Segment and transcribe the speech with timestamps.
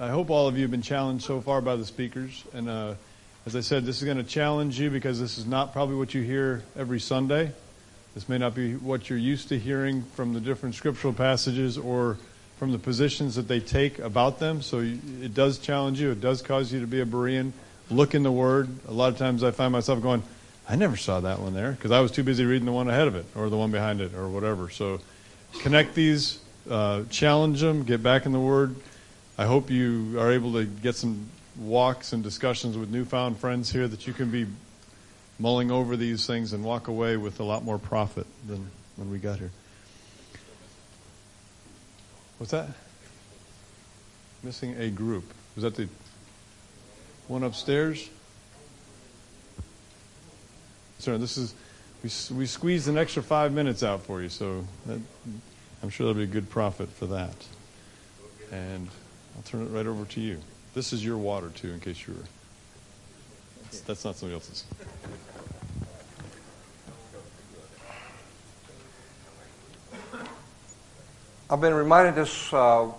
[0.00, 2.44] I hope all of you have been challenged so far by the speakers.
[2.54, 2.94] And uh,
[3.44, 6.14] as I said, this is going to challenge you because this is not probably what
[6.14, 7.52] you hear every Sunday.
[8.14, 12.16] This may not be what you're used to hearing from the different scriptural passages or
[12.58, 14.62] from the positions that they take about them.
[14.62, 16.12] So it does challenge you.
[16.12, 17.52] It does cause you to be a Berean.
[17.90, 18.70] Look in the Word.
[18.88, 20.22] A lot of times I find myself going,
[20.66, 23.06] I never saw that one there because I was too busy reading the one ahead
[23.06, 24.70] of it or the one behind it or whatever.
[24.70, 24.98] So
[25.60, 26.38] connect these,
[26.70, 28.76] uh, challenge them, get back in the Word.
[29.40, 33.88] I hope you are able to get some walks and discussions with newfound friends here
[33.88, 34.46] that you can be
[35.38, 39.16] mulling over these things and walk away with a lot more profit than when we
[39.16, 39.50] got here.
[42.36, 42.68] What's that?
[44.42, 45.24] Missing a group.
[45.54, 45.88] Was that the
[47.26, 48.10] one upstairs?
[50.98, 51.54] Sir, this is
[52.04, 55.00] we we squeezed an extra five minutes out for you, so that,
[55.82, 57.34] I'm sure there'll be a good profit for that.
[58.52, 58.90] And
[59.36, 60.38] I'll turn it right over to you.
[60.74, 62.20] This is your water too, in case you were.
[63.62, 64.64] That's, that's not somebody else's.
[71.48, 72.92] I've been reminded this uh,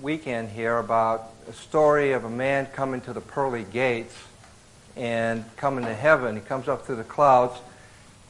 [0.00, 4.16] weekend here about a story of a man coming to the pearly gates
[4.96, 6.34] and coming to heaven.
[6.34, 7.60] He comes up through the clouds.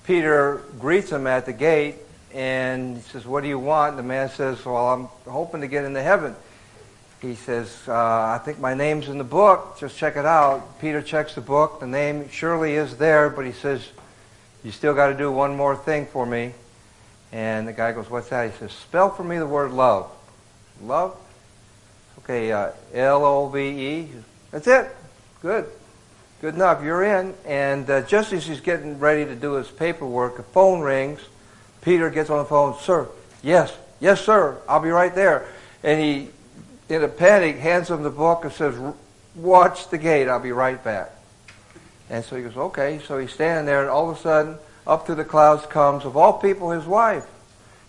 [0.04, 1.96] Peter greets him at the gate
[2.34, 3.90] and he says, What do you want?
[3.90, 6.34] And The man says, Well, I'm hoping to get into heaven.
[7.20, 9.78] He says, uh, I think my name's in the book.
[9.78, 10.80] Just check it out.
[10.80, 11.80] Peter checks the book.
[11.80, 13.86] The name surely is there, but he says,
[14.64, 16.54] You still got to do one more thing for me.
[17.32, 18.50] And the guy goes, what's that?
[18.50, 20.10] He says, spell for me the word love.
[20.82, 21.16] Love?
[22.20, 24.08] Okay, uh, L-O-V-E.
[24.50, 24.90] That's it.
[25.40, 25.66] Good.
[26.40, 26.82] Good enough.
[26.82, 27.34] You're in.
[27.46, 31.20] And uh, just as he's getting ready to do his paperwork, a phone rings.
[31.82, 32.76] Peter gets on the phone.
[32.80, 33.08] Sir,
[33.42, 34.60] yes, yes, sir.
[34.68, 35.46] I'll be right there.
[35.82, 36.28] And he,
[36.90, 38.74] in a panic, hands him the book and says,
[39.34, 40.28] watch the gate.
[40.28, 41.10] I'll be right back.
[42.08, 43.00] And so he goes, okay.
[43.06, 46.16] So he's standing there, and all of a sudden, up through the clouds comes, of
[46.16, 47.26] all people, his wife.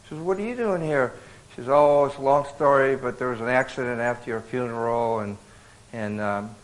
[0.03, 1.13] She says, What are you doing here?
[1.49, 5.19] She says, Oh, it's a long story, but there was an accident after your funeral,
[5.19, 5.37] and,
[5.93, 6.55] and um,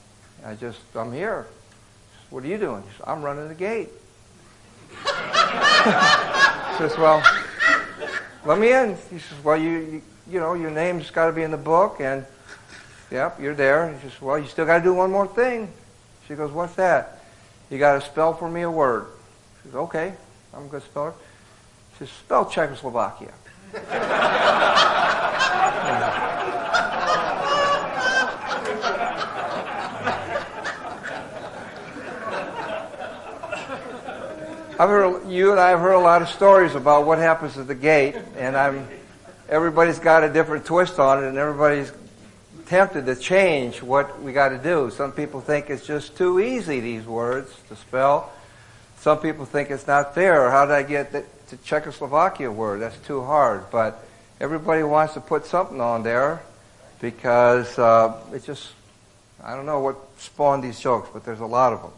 [0.45, 1.47] I just, I'm here.
[2.11, 2.83] Says, what are you doing?
[2.83, 3.89] Says, I'm running the gate.
[4.91, 5.07] she
[6.77, 7.23] says, Well,
[8.45, 8.97] let me in.
[9.09, 11.97] He says, Well, you, you, you know, your name's got to be in the book,
[11.99, 12.25] and
[13.11, 13.93] yep, you're there.
[13.93, 15.71] He says, Well, you still got to do one more thing.
[16.27, 17.21] She goes, What's that?
[17.69, 19.07] You got to spell for me a word.
[19.61, 20.13] She says, Okay.
[20.53, 21.13] I'm a good speller.
[21.93, 23.33] She says, spell Czechoslovakia.
[34.79, 37.67] I've heard you and I have heard a lot of stories about what happens at
[37.67, 38.87] the gate, and I'm
[39.49, 41.91] everybody's got a different twist on it, and everybody's
[42.67, 44.91] tempted to change what we got to do.
[44.91, 48.31] Some people think it's just too easy these words to spell.
[48.99, 50.49] Some people think it's not fair.
[50.51, 52.81] How did I get the, the Czechoslovakia word?
[52.81, 53.69] That's too hard.
[53.71, 54.05] But
[54.41, 56.41] everybody wants to put something on there
[56.99, 58.69] because uh, it just,
[59.41, 61.91] I don't know what spawned these jokes, but there's a lot of them.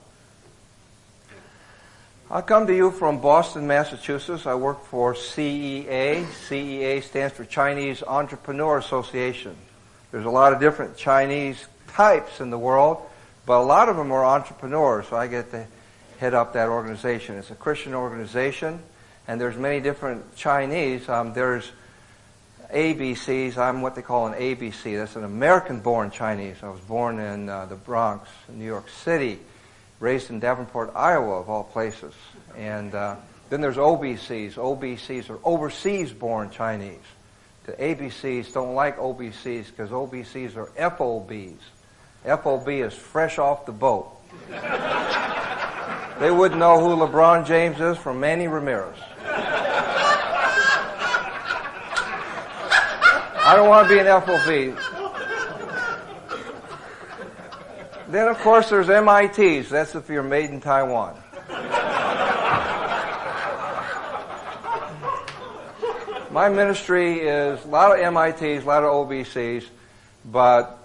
[2.32, 4.46] I come to you from Boston, Massachusetts.
[4.46, 6.26] I work for CEA.
[6.26, 9.56] CEA stands for Chinese Entrepreneur Association.
[10.12, 13.02] There's a lot of different Chinese types in the world,
[13.48, 15.66] but a lot of them are entrepreneurs, so I get to
[16.20, 17.36] head up that organization.
[17.36, 18.80] It's a Christian organization,
[19.28, 21.10] and there's many different Chinese.
[21.10, 21.72] Um, there's
[22.72, 23.58] ABCs.
[23.58, 24.96] I'm what they call an ABC.
[24.98, 26.58] That's an American-born Chinese.
[26.62, 29.40] I was born in uh, the Bronx, New York City,
[30.00, 32.14] raised in Davenport, Iowa, of all places.
[32.58, 33.16] And uh,
[33.50, 34.54] then there's OBCs.
[34.54, 36.98] OBCs are overseas-born Chinese.
[37.66, 41.60] The ABCs don't like OBCs because OBCs are FOBs.
[42.26, 44.12] FOB is fresh off the boat.
[46.20, 48.98] They wouldn't know who LeBron James is from Manny Ramirez.
[53.42, 54.78] I don't want to be an FOB.
[58.10, 59.70] Then, of course, there's MITs.
[59.70, 61.16] That's if you're made in Taiwan.
[66.32, 69.66] My ministry is a lot of MITs, a lot of OBCs,
[70.26, 70.80] but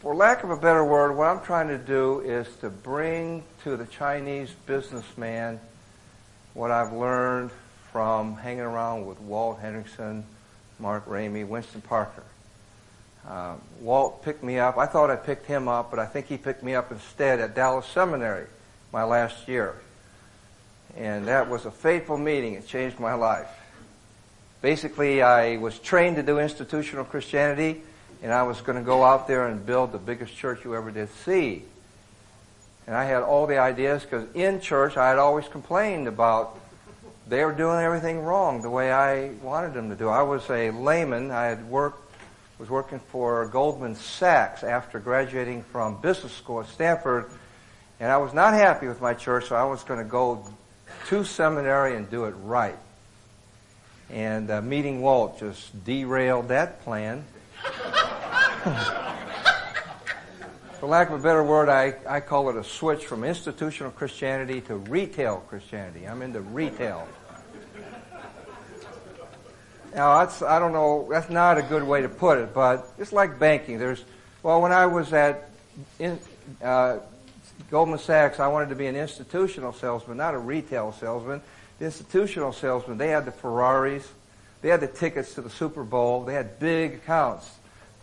[0.00, 3.76] for lack of a better word, what I'm trying to do is to bring to
[3.76, 5.60] the Chinese businessman
[6.54, 7.52] what I've learned
[7.92, 10.24] from hanging around with Walt Henrichsen,
[10.80, 12.24] Mark Ramey, Winston Parker.
[13.28, 14.78] Uh, Walt picked me up.
[14.78, 17.54] I thought I picked him up, but I think he picked me up instead at
[17.54, 18.46] Dallas Seminary
[18.92, 19.76] my last year.
[20.96, 22.54] And that was a fateful meeting.
[22.54, 23.48] It changed my life.
[24.62, 27.82] Basically, I was trained to do institutional Christianity
[28.22, 30.90] and I was going to go out there and build the biggest church you ever
[30.90, 31.64] did see.
[32.86, 36.58] And I had all the ideas because in church I had always complained about
[37.28, 40.08] they were doing everything wrong the way I wanted them to do.
[40.08, 41.30] I was a layman.
[41.30, 42.09] I had worked,
[42.60, 47.30] was working for Goldman Sachs after graduating from business school at Stanford,
[47.98, 50.44] and I was not happy with my church, so I was going to go
[51.06, 52.76] to seminary and do it right.
[54.10, 57.24] And uh, meeting Walt just derailed that plan.
[60.80, 64.60] For lack of a better word, I, I call it a switch from institutional Christianity
[64.62, 66.06] to retail Christianity.
[66.06, 67.08] I'm into retail.
[69.94, 73.12] Now, that's, I don't know, that's not a good way to put it, but it's
[73.12, 73.78] like banking.
[73.78, 74.04] There's,
[74.42, 75.50] well, when I was at
[75.98, 76.18] in,
[76.62, 76.98] uh,
[77.70, 81.40] Goldman Sachs, I wanted to be an institutional salesman, not a retail salesman.
[81.78, 84.06] The institutional salesman, they had the Ferraris,
[84.62, 87.50] they had the tickets to the Super Bowl, they had big accounts,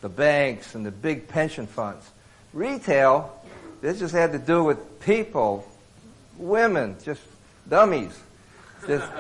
[0.02, 2.10] the banks and the big pension funds.
[2.54, 3.34] Retail,
[3.82, 5.68] this just had to do with people,
[6.38, 7.22] women, just
[7.70, 8.18] dummies.
[8.88, 9.12] Just,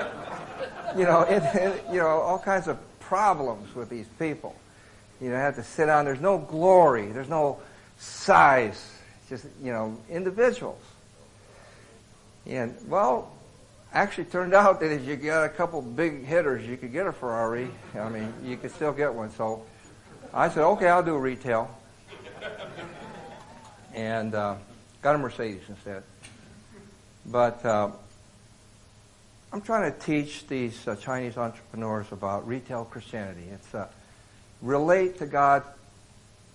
[0.97, 4.55] you know, it, it, you know, all kinds of problems with these people.
[5.21, 6.05] You know, have to sit down.
[6.05, 7.07] There's no glory.
[7.07, 7.59] There's no
[7.97, 8.91] size.
[9.29, 10.81] Just, you know, individuals.
[12.45, 13.31] And, well,
[13.93, 17.11] actually turned out that if you got a couple big hitters, you could get a
[17.11, 17.69] Ferrari.
[17.95, 19.31] I mean, you could still get one.
[19.31, 19.63] So
[20.33, 21.69] I said, okay, I'll do retail
[23.93, 24.55] and uh,
[25.01, 26.03] got a Mercedes instead.
[27.25, 27.89] But uh,
[29.57, 33.45] I'm trying to teach these uh, Chinese entrepreneurs about retail Christianity.
[33.51, 33.87] It's uh,
[34.61, 35.63] relate to God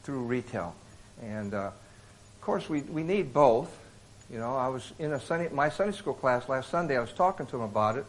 [0.05, 0.77] through retail,
[1.21, 3.77] and uh, of course we we need both.
[4.31, 6.97] You know, I was in a Sunday, my Sunday school class last Sunday.
[6.97, 8.07] I was talking to them about it.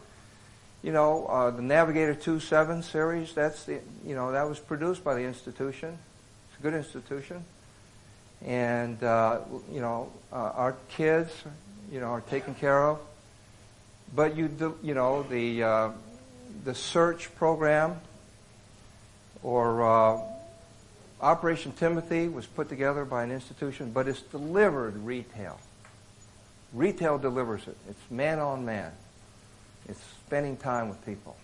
[0.84, 3.34] You know, uh, the Navigator 2.7 series.
[3.34, 5.98] That's the you know that was produced by the institution.
[6.50, 7.44] It's a good institution
[8.46, 9.40] and uh,
[9.72, 11.32] you know uh, our kids,
[11.90, 13.00] you know, are taken care of.
[14.14, 15.90] But you do, you know the uh,
[16.64, 18.00] the search program
[19.42, 20.20] or uh,
[21.20, 25.58] Operation Timothy was put together by an institution, but it's delivered retail.
[26.72, 27.76] Retail delivers it.
[27.88, 28.92] It's man on man.
[29.88, 31.36] It's spending time with people.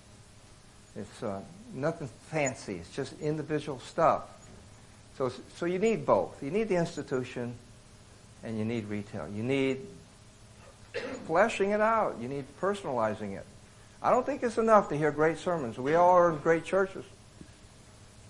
[0.96, 1.40] It's uh,
[1.72, 2.76] nothing fancy.
[2.76, 4.22] It's just individual stuff.
[5.16, 6.42] So, so you need both.
[6.42, 7.54] You need the institution
[8.42, 9.28] and you need retail.
[9.28, 9.86] You need
[11.26, 12.16] fleshing it out.
[12.20, 13.44] You need personalizing it.
[14.02, 15.78] I don't think it's enough to hear great sermons.
[15.78, 17.04] We all are in great churches.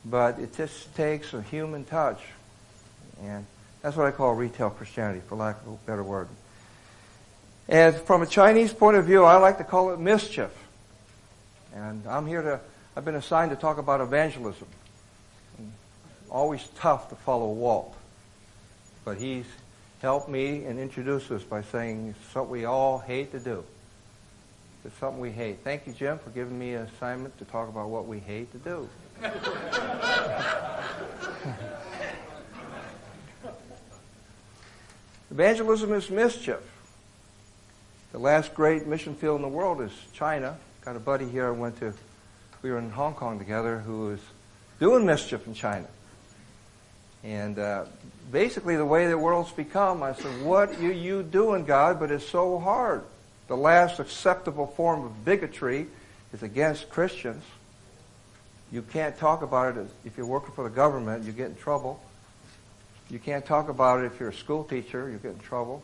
[0.05, 2.21] But it just takes a human touch.
[3.23, 3.47] And
[3.83, 6.29] that's what I call retail Christianity, for lack of a better word.
[7.69, 10.51] And from a Chinese point of view, I like to call it mischief.
[11.75, 12.61] And I'm here to,
[12.97, 14.67] I've been assigned to talk about evangelism
[16.31, 17.95] always tough to follow Walt.
[19.05, 19.47] But he's
[20.01, 23.63] helped me and introduced us by saying it's something we all hate to do.
[24.85, 25.59] It's something we hate.
[25.63, 28.59] Thank you, Jim, for giving me an assignment to talk about what we hate to
[28.59, 28.89] do.
[35.31, 36.61] Evangelism is mischief.
[38.13, 40.57] The last great mission field in the world is China.
[40.85, 41.93] Got a buddy here I went to,
[42.63, 44.21] we were in Hong Kong together who was
[44.81, 45.87] doing mischief in China.
[47.23, 47.85] And uh,
[48.33, 52.01] basically, the way the world's become, I said, What are you doing, God?
[52.01, 53.05] But it's so hard.
[53.49, 55.87] The last acceptable form of bigotry
[56.33, 57.43] is against Christians.
[58.73, 62.01] You can't talk about it if you're working for the government, you get in trouble.
[63.11, 65.83] You can't talk about it if you're a school teacher, you get in trouble.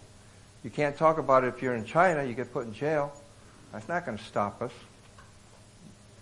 [0.62, 3.12] You can't talk about it if you're in China, you get put in jail.
[3.72, 4.70] That's not going to stop us.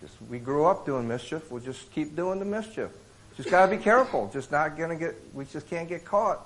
[0.00, 2.90] Just, we grew up doing mischief, we'll just keep doing the mischief.
[3.36, 4.30] Just got to be careful.
[4.32, 6.40] Just not going to get, we just can't get caught.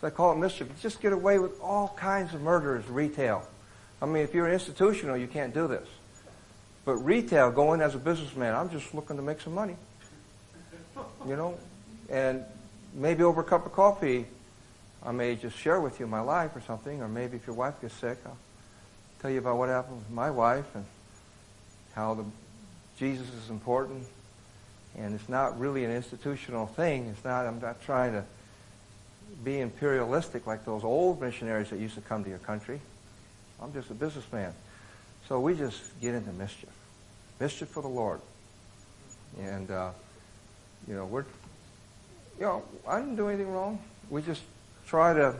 [0.00, 0.68] So I call it mischief.
[0.80, 3.46] Just get away with all kinds of murders, retail.
[4.00, 5.86] I mean, if you're institutional, you can't do this.
[6.84, 9.76] But retail, going as a businessman, I'm just looking to make some money.
[11.26, 11.56] You know?
[12.10, 12.44] And
[12.92, 14.26] maybe over a cup of coffee,
[15.04, 17.80] I may just share with you my life or something, or maybe if your wife
[17.80, 18.36] gets sick, I'll
[19.20, 20.84] tell you about what happened with my wife and
[21.94, 22.24] how the
[22.98, 24.06] Jesus is important
[24.98, 27.06] and it's not really an institutional thing.
[27.06, 28.24] It's not, I'm not trying to
[29.42, 32.80] be imperialistic like those old missionaries that used to come to your country.
[33.60, 34.52] I'm just a businessman.
[35.28, 36.68] So we just get into mischief.
[37.40, 38.20] Mischief for the Lord.
[39.40, 39.90] And, uh,
[40.86, 41.24] you know, we're,
[42.38, 43.78] you know, I didn't do anything wrong.
[44.10, 44.42] We just
[44.86, 45.34] try to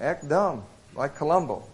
[0.00, 0.64] act dumb,
[0.94, 1.64] like Columbo.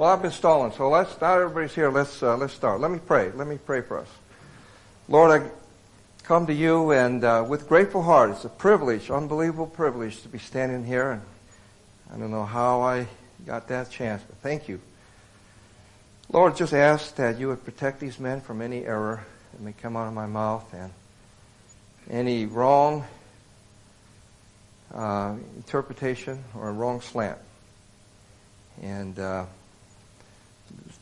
[0.00, 2.80] Well, I've been stalling, so let's, not everybody's here, let's, uh, let's start.
[2.80, 3.30] Let me pray.
[3.32, 4.08] Let me pray for us.
[5.10, 5.50] Lord, I
[6.22, 8.30] come to you and uh, with grateful heart.
[8.30, 11.10] It's a privilege, unbelievable privilege to be standing here.
[11.10, 11.22] And
[12.14, 13.08] I don't know how I
[13.44, 14.80] got that chance, but thank you.
[16.32, 19.98] Lord, just ask that you would protect these men from any error that may come
[19.98, 20.90] out of my mouth and
[22.08, 23.04] any wrong
[24.94, 27.36] uh, interpretation or a wrong slant.
[28.80, 29.44] And uh,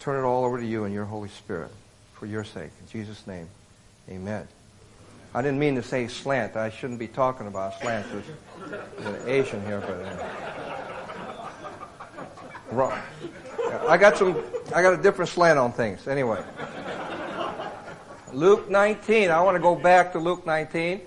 [0.01, 1.71] turn it all over to you and your Holy Spirit
[2.15, 2.71] for your sake.
[2.81, 3.49] In Jesus' name,
[4.09, 4.47] amen.
[5.35, 6.57] I didn't mean to say slant.
[6.57, 8.07] I shouldn't be talking about slant.
[8.11, 8.27] There's
[9.07, 11.47] an Asian here, but uh,
[12.73, 12.99] wrong.
[13.89, 14.43] I got some.
[14.75, 16.09] I got a different slant on things.
[16.09, 16.43] Anyway,
[18.33, 19.31] Luke 19.
[19.31, 21.03] I want to go back to Luke 19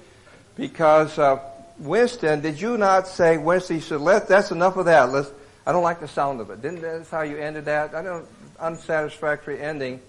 [0.55, 1.39] because uh,
[1.79, 3.77] Winston, did you not say Winston?
[3.77, 5.31] You said, "Let that's enough of that." Let's.
[5.65, 6.61] I don't like the sound of it.
[6.61, 7.95] Didn't that's how you ended that?
[7.95, 8.27] I don't
[8.61, 9.99] unsatisfactory ending.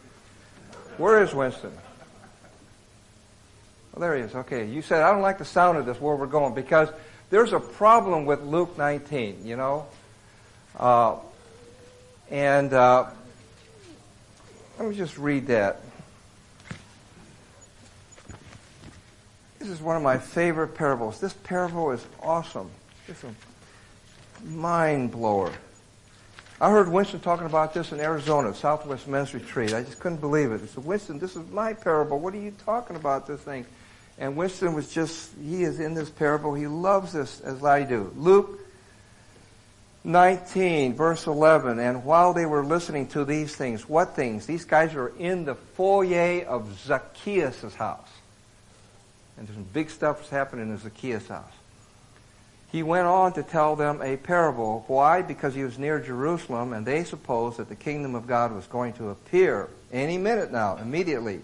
[0.99, 1.73] Where is Winston?
[3.93, 4.35] Well, there he is.
[4.35, 6.89] Okay, you said I don't like the sound of this where we're going because
[7.31, 9.45] there's a problem with Luke 19.
[9.45, 9.87] You know,
[10.79, 11.17] uh,
[12.31, 13.11] and uh,
[14.79, 15.81] let me just read that.
[19.59, 21.21] This is one of my favorite parables.
[21.21, 22.71] This parable is awesome.
[23.07, 23.33] It's a
[24.45, 25.53] mind blower.
[26.63, 29.75] I heard Winston talking about this in Arizona, Southwest Men's Retreat.
[29.75, 30.61] I just couldn't believe it.
[30.61, 32.21] He said, Winston, this is my parable.
[32.21, 33.67] What are you talking about, this thing?
[34.17, 36.55] And Winston was just, he is in this parable.
[36.55, 38.13] He loves this as I do.
[38.15, 38.61] Luke
[40.05, 41.81] 19, verse 11.
[41.81, 44.47] And while they were listening to these things, what things?
[44.47, 48.09] These guys are in the foyer of Zacchaeus' house.
[49.37, 51.51] And there's some big stuff that's happening in Zacchaeus' house.
[52.73, 54.85] He went on to tell them a parable.
[54.87, 55.21] Why?
[55.21, 58.95] Because he was near Jerusalem and they supposed that the kingdom of God was going
[58.95, 61.43] to appear any minute now, immediately.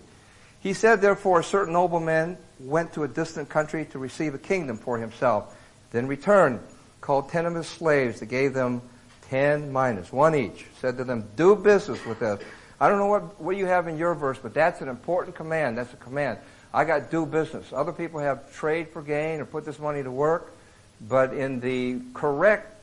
[0.60, 4.78] He said, therefore, a certain nobleman went to a distant country to receive a kingdom
[4.78, 5.54] for himself,
[5.92, 6.60] then returned,
[7.02, 8.80] called ten of his slaves, that gave them
[9.28, 12.40] ten minas, one each, said to them, do business with us.
[12.80, 15.76] I don't know what, what you have in your verse, but that's an important command.
[15.76, 16.38] That's a command.
[16.72, 17.72] I got do business.
[17.72, 20.54] Other people have trade for gain or put this money to work,
[21.00, 22.74] but in the correct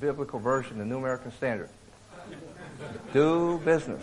[0.00, 1.68] biblical version, the New American Standard,
[3.12, 4.02] do business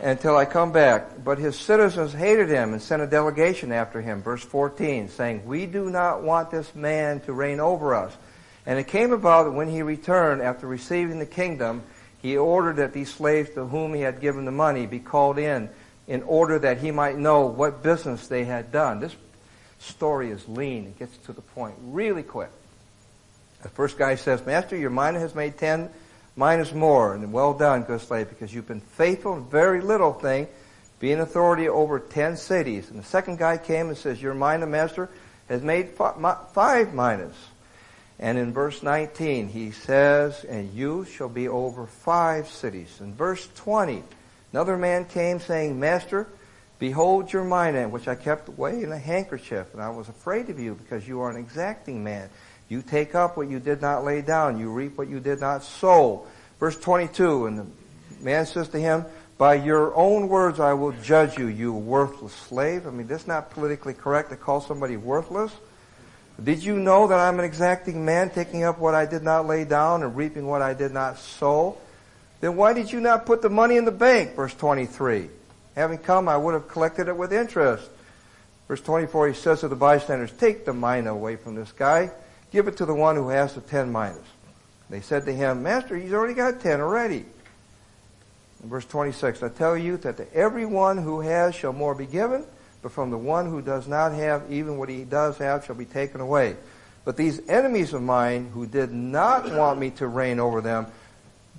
[0.00, 1.24] until I come back.
[1.24, 5.66] But his citizens hated him and sent a delegation after him, verse 14, saying, We
[5.66, 8.16] do not want this man to reign over us.
[8.66, 11.82] And it came about that when he returned after receiving the kingdom,
[12.20, 15.70] he ordered that these slaves to whom he had given the money be called in,
[16.06, 19.00] in order that he might know what business they had done.
[19.00, 19.14] This
[19.78, 20.86] story is lean.
[20.86, 22.50] It gets to the point really quick.
[23.62, 25.90] The first guy says, Master, your mina has made ten
[26.36, 30.46] minas more, and well done, good slave, because you've been faithful in very little thing,
[31.00, 32.90] being authority over ten cities.
[32.90, 35.10] And the second guy came and says, Your mina, master,
[35.48, 37.34] has made five minas.
[38.20, 43.00] And in verse 19, he says, And you shall be over five cities.
[43.00, 44.02] In verse 20,
[44.52, 46.26] another man came saying, Master,
[46.78, 50.58] behold your mina, which I kept away in a handkerchief, and I was afraid of
[50.58, 52.28] you because you are an exacting man.
[52.68, 54.58] You take up what you did not lay down.
[54.58, 56.26] You reap what you did not sow.
[56.60, 57.66] Verse 22, and the
[58.20, 59.04] man says to him,
[59.38, 62.86] by your own words I will judge you, you worthless slave.
[62.86, 65.52] I mean, that's not politically correct to call somebody worthless.
[66.42, 69.64] Did you know that I'm an exacting man, taking up what I did not lay
[69.64, 71.78] down and reaping what I did not sow?
[72.40, 74.34] Then why did you not put the money in the bank?
[74.34, 75.30] Verse 23.
[75.78, 77.88] Having come, I would have collected it with interest.
[78.66, 82.10] Verse 24, he says to the bystanders, take the mina away from this guy.
[82.50, 84.18] Give it to the one who has the ten minas.
[84.90, 87.24] They said to him, Master, he's already got ten already.
[88.60, 92.44] In verse 26, I tell you that to everyone who has shall more be given,
[92.82, 95.84] but from the one who does not have, even what he does have shall be
[95.84, 96.56] taken away.
[97.04, 100.88] But these enemies of mine who did not want me to reign over them,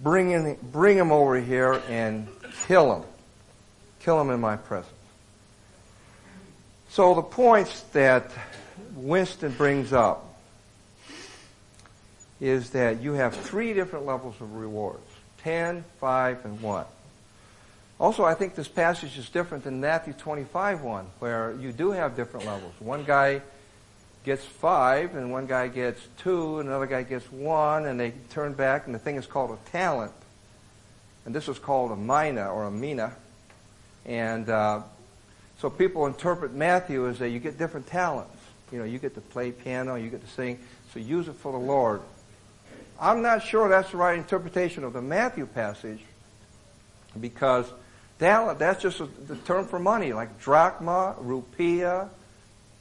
[0.03, 2.27] bring, in, bring them over here and
[2.67, 3.09] kill them.
[4.09, 4.91] Kill them in my presence.
[6.89, 8.31] So the points that
[8.95, 10.35] Winston brings up
[12.41, 15.05] is that you have three different levels of rewards
[15.43, 16.85] 10, 5, and 1.
[17.99, 22.15] Also, I think this passage is different than Matthew 25 1, where you do have
[22.15, 22.73] different levels.
[22.79, 23.43] One guy
[24.25, 28.53] gets 5, and one guy gets 2, and another guy gets 1, and they turn
[28.53, 30.13] back, and the thing is called a talent.
[31.27, 33.13] And this is called a mina or a mina.
[34.05, 34.81] And uh,
[35.59, 38.35] so people interpret Matthew as that you get different talents.
[38.71, 40.59] You know, you get to play piano, you get to sing,
[40.93, 42.01] so use it for the Lord.
[42.99, 46.01] I'm not sure that's the right interpretation of the Matthew passage
[47.19, 47.65] because
[48.19, 52.09] talent, that's just a, the term for money, like drachma, rupiah,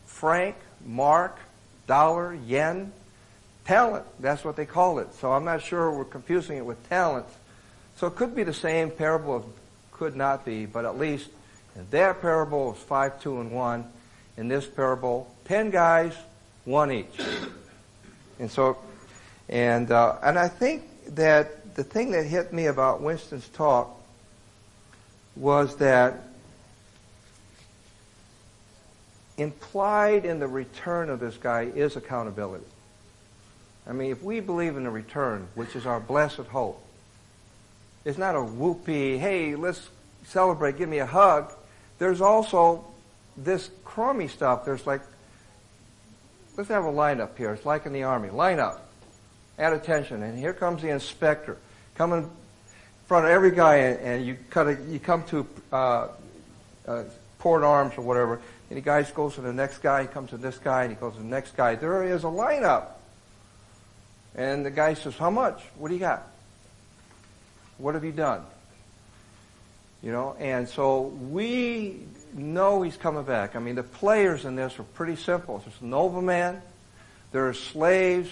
[0.06, 1.38] franc, mark,
[1.86, 2.92] dollar, yen.
[3.64, 5.12] Talent, that's what they call it.
[5.14, 7.32] So I'm not sure we're confusing it with talents.
[7.96, 9.52] So it could be the same parable,
[9.98, 11.28] could not be, but at least
[11.74, 13.84] in that parable it's 5, 2, and 1.
[14.36, 16.14] In this parable, 10 guys,
[16.64, 17.20] one each.
[18.38, 18.78] And so,
[19.48, 20.84] and, uh, and I think
[21.16, 23.90] that the thing that hit me about Winston's talk
[25.34, 26.24] was that
[29.36, 32.64] implied in the return of this guy is accountability.
[33.86, 36.84] I mean, if we believe in the return, which is our blessed hope,
[38.04, 39.88] it's not a whoopee, hey, let's
[40.24, 41.52] celebrate, give me a hug.
[41.98, 42.84] There's also
[43.36, 44.64] this crummy stuff.
[44.64, 45.02] There's like,
[46.56, 47.52] let's have a lineup here.
[47.52, 48.30] It's like in the army.
[48.30, 48.86] Line up.
[49.58, 50.22] At attention.
[50.22, 51.56] And here comes the inspector.
[51.94, 52.30] Coming in
[53.06, 56.08] front of every guy, and, and you, cut a, you come to uh,
[56.86, 57.04] uh,
[57.38, 58.40] port arms or whatever,
[58.70, 60.96] and the guy goes to the next guy, he comes to this guy, and he
[60.96, 61.74] goes to the next guy.
[61.74, 62.90] There is a lineup.
[64.34, 65.60] And the guy says, How much?
[65.76, 66.26] What do you got?
[67.78, 68.42] What have you done?
[70.02, 72.00] You know, and so we
[72.34, 73.56] know he's coming back.
[73.56, 75.58] I mean, the players in this are pretty simple.
[75.58, 76.60] There's a nobleman,
[77.32, 78.30] there are slaves,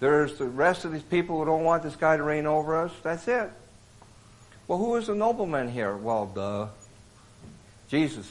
[0.00, 2.92] there's the rest of these people who don't want this guy to reign over us.
[3.02, 3.50] That's it.
[4.66, 5.96] Well, who is the nobleman here?
[5.96, 6.68] Well, duh.
[7.88, 8.30] Jesus.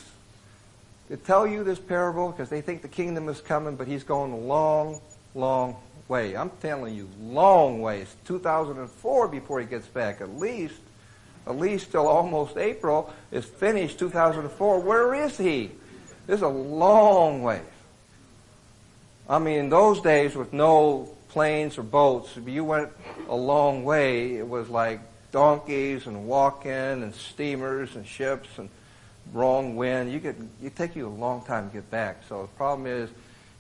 [1.09, 4.31] They tell you this parable because they think the kingdom is coming, but he's going
[4.31, 5.01] a long,
[5.35, 5.75] long
[6.09, 6.35] way.
[6.35, 8.13] I'm telling you, long ways.
[8.25, 10.81] 2004 before he gets back, at least.
[11.47, 14.81] At least till almost April is finished 2004.
[14.81, 15.71] Where is he?
[16.27, 17.61] This is a long way.
[19.27, 22.89] I mean, in those days with no planes or boats, if you went
[23.29, 24.99] a long way, it was like
[25.31, 28.69] donkeys and walking and steamers and ships and
[29.33, 30.11] wrong wind.
[30.11, 32.23] You could it take you a long time to get back.
[32.27, 33.09] So the problem is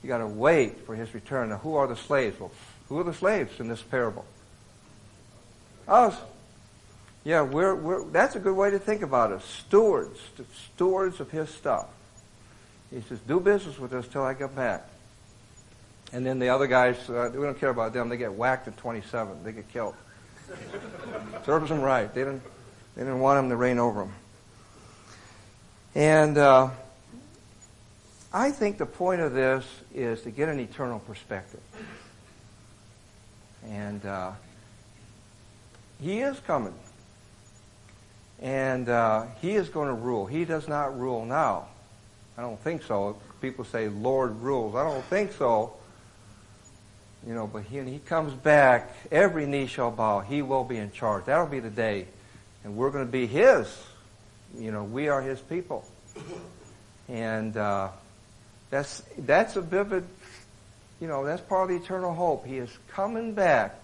[0.01, 1.49] you got to wait for his return.
[1.49, 2.39] Now, who are the slaves?
[2.39, 2.51] Well,
[2.87, 4.25] who are the slaves in this parable?
[5.87, 6.15] Us.
[7.23, 9.41] Yeah, we're, we're, that's a good way to think about it.
[9.41, 10.19] Stewards,
[10.75, 11.87] stewards of his stuff.
[12.91, 14.87] He says, do business with us till I get back.
[16.11, 18.09] And then the other guys, uh, we don't care about them.
[18.09, 19.43] They get whacked at 27.
[19.43, 19.95] They get killed.
[21.45, 22.11] Serves them right.
[22.11, 22.41] They didn't,
[22.95, 24.13] they didn't want him to reign over them.
[25.93, 26.69] And uh,
[28.31, 31.61] I think the point of this is to get an eternal perspective.
[33.67, 34.31] And uh,
[35.99, 36.75] he is coming.
[38.41, 40.27] And uh, he is going to rule.
[40.27, 41.67] He does not rule now.
[42.37, 43.17] I don't think so.
[43.41, 44.75] People say Lord rules.
[44.75, 45.73] I don't think so.
[47.27, 50.21] You know, but he, he comes back, every knee shall bow.
[50.21, 51.25] He will be in charge.
[51.25, 52.05] That'll be the day.
[52.63, 53.75] And we're going to be his.
[54.57, 55.85] You know, we are his people.
[57.09, 57.89] And uh,
[58.69, 60.05] that's, that's a vivid,
[60.99, 62.45] you know, that's part of the eternal hope.
[62.45, 63.75] He is coming back.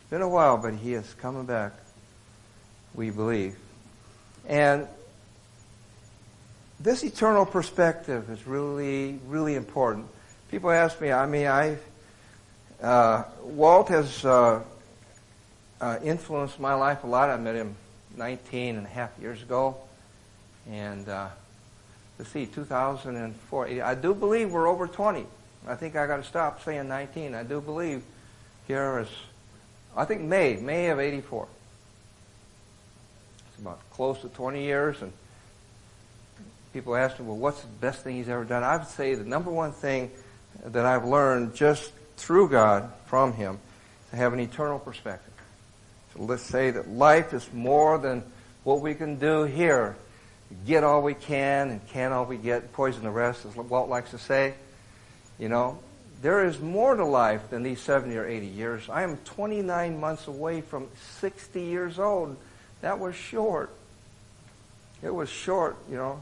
[0.00, 1.72] It's been a while, but he is coming back,
[2.94, 3.56] we believe.
[4.46, 4.88] And
[6.80, 10.06] this eternal perspective is really, really important.
[10.50, 11.76] People ask me, I mean, I,
[12.82, 14.62] uh, Walt has uh,
[15.80, 17.30] uh, influenced my life a lot.
[17.30, 17.76] I met him
[18.16, 19.76] 19 and a half years ago.
[20.70, 21.28] And uh,
[22.18, 23.82] let's see, 2004.
[23.82, 25.26] I do believe we're over 20.
[25.66, 27.34] I think I got to stop saying 19.
[27.34, 28.02] I do believe
[28.66, 29.08] here is,
[29.96, 31.46] I think May, May of 84.
[33.48, 35.12] It's about close to 20 years, and
[36.72, 38.62] people ask me, well, what's the best thing he's ever done?
[38.62, 40.10] I would say the number one thing
[40.64, 43.58] that I've learned just through God from him
[44.10, 45.34] to have an eternal perspective.
[46.14, 48.22] So let's say that life is more than
[48.64, 49.96] what we can do here
[50.66, 54.10] get all we can and can all we get, poison the rest, as Walt likes
[54.10, 54.54] to say.
[55.38, 55.78] You know,
[56.22, 58.88] there is more to life than these 70 or 80 years.
[58.88, 60.88] I am 29 months away from
[61.20, 62.36] 60 years old.
[62.80, 63.70] That was short.
[65.02, 66.20] It was short, you know.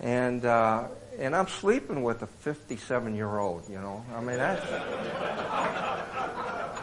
[0.00, 0.84] And uh,
[1.18, 4.04] and I'm sleeping with a 57 year old, you know.
[4.14, 4.66] I mean, that's.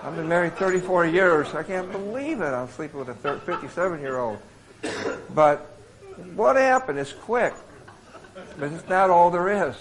[0.02, 1.54] I've been married 34 years.
[1.54, 2.46] I can't believe it.
[2.46, 4.40] I'm sleeping with a 57 year old.
[5.36, 5.79] But
[6.36, 7.54] what happened is quick,
[8.58, 9.76] but it's not all there is.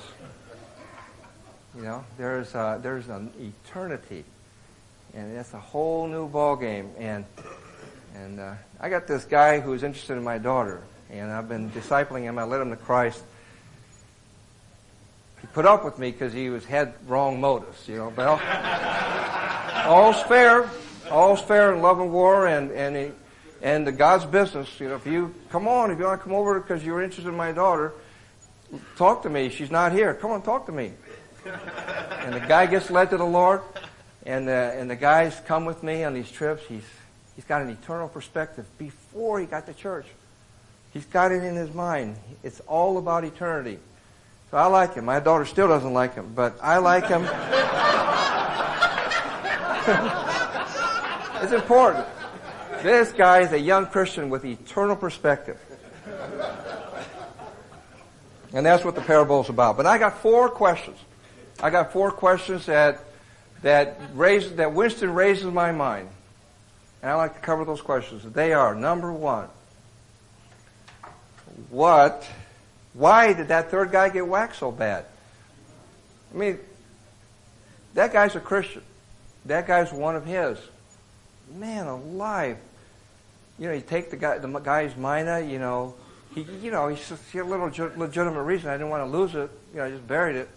[1.77, 4.25] You know, there's a, there's an eternity,
[5.15, 6.91] and it's a whole new ball game.
[6.99, 7.25] And
[8.15, 12.23] and uh, I got this guy who's interested in my daughter, and I've been discipling
[12.23, 12.39] him.
[12.39, 13.23] I led him to Christ.
[15.41, 18.13] He put up with me because he was had wrong motives, you know.
[18.15, 18.27] But
[19.87, 20.69] all's fair,
[21.11, 23.13] all's fair in love and war, and and
[23.63, 24.69] and the God's business.
[24.81, 27.29] You know, if you come on, if you want to come over because you're interested
[27.29, 27.93] in my daughter,
[28.97, 29.49] talk to me.
[29.49, 30.15] She's not here.
[30.15, 30.93] Come on, talk to me.
[31.45, 33.63] and the guy gets led to the Lord,
[34.27, 36.63] and the, and the guys come with me on these trips.
[36.69, 36.85] He's
[37.35, 40.07] he's got an eternal perspective before he got to church.
[40.93, 42.17] He's got it in his mind.
[42.43, 43.79] It's all about eternity.
[44.51, 45.05] So I like him.
[45.05, 47.23] My daughter still doesn't like him, but I like him.
[51.43, 52.07] it's important.
[52.83, 55.59] This guy is a young Christian with eternal perspective.
[58.53, 59.77] And that's what the parable is about.
[59.77, 60.99] But I got four questions.
[61.61, 63.01] I got four questions that
[63.63, 66.09] that raise that Winston raises my mind.
[67.03, 68.23] And I like to cover those questions.
[68.33, 69.49] They are number one.
[71.71, 72.29] What
[72.95, 75.05] why did that third guy get whacked so bad?
[76.33, 76.59] I mean,
[77.95, 78.83] that guy's a Christian.
[79.47, 80.59] That guy's one of his.
[81.55, 82.59] Man alive.
[83.59, 85.95] You know, you take the guy, the guy's mina, you know,
[86.35, 87.67] he, you know, he's just, he had a little
[87.97, 88.71] legitimate reason.
[88.71, 89.51] I didn't want to lose it.
[89.73, 90.49] You know, I just buried it.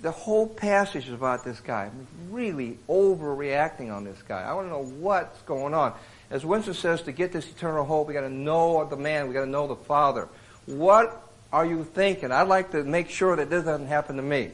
[0.00, 1.86] The whole passage is about this guy.
[1.86, 4.42] I'm really overreacting on this guy.
[4.42, 5.92] I want to know what's going on.
[6.30, 9.26] As Winston says, to get this eternal hope, we got to know the man.
[9.26, 10.28] We got to know the Father.
[10.66, 11.20] What
[11.52, 12.30] are you thinking?
[12.30, 14.50] I'd like to make sure that this doesn't happen to me.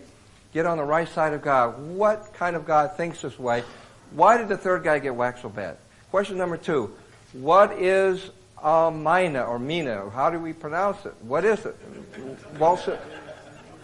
[0.55, 1.79] Get on the right side of God.
[1.79, 3.65] What kind of God thinks this way?
[4.13, 5.77] Why did the third guy get whacked so bad?
[6.11, 6.95] Question number two.
[7.35, 8.31] What is
[8.63, 10.09] a mina or mina?
[10.11, 11.15] How do we pronounce it?
[11.21, 11.77] What is it?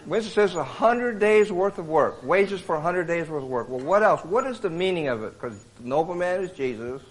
[0.07, 2.23] Winston says a hundred days worth of work.
[2.23, 3.69] Wages for a hundred days worth of work.
[3.69, 4.25] Well, what else?
[4.25, 5.35] What is the meaning of it?
[5.35, 7.03] Because the nobleman is Jesus.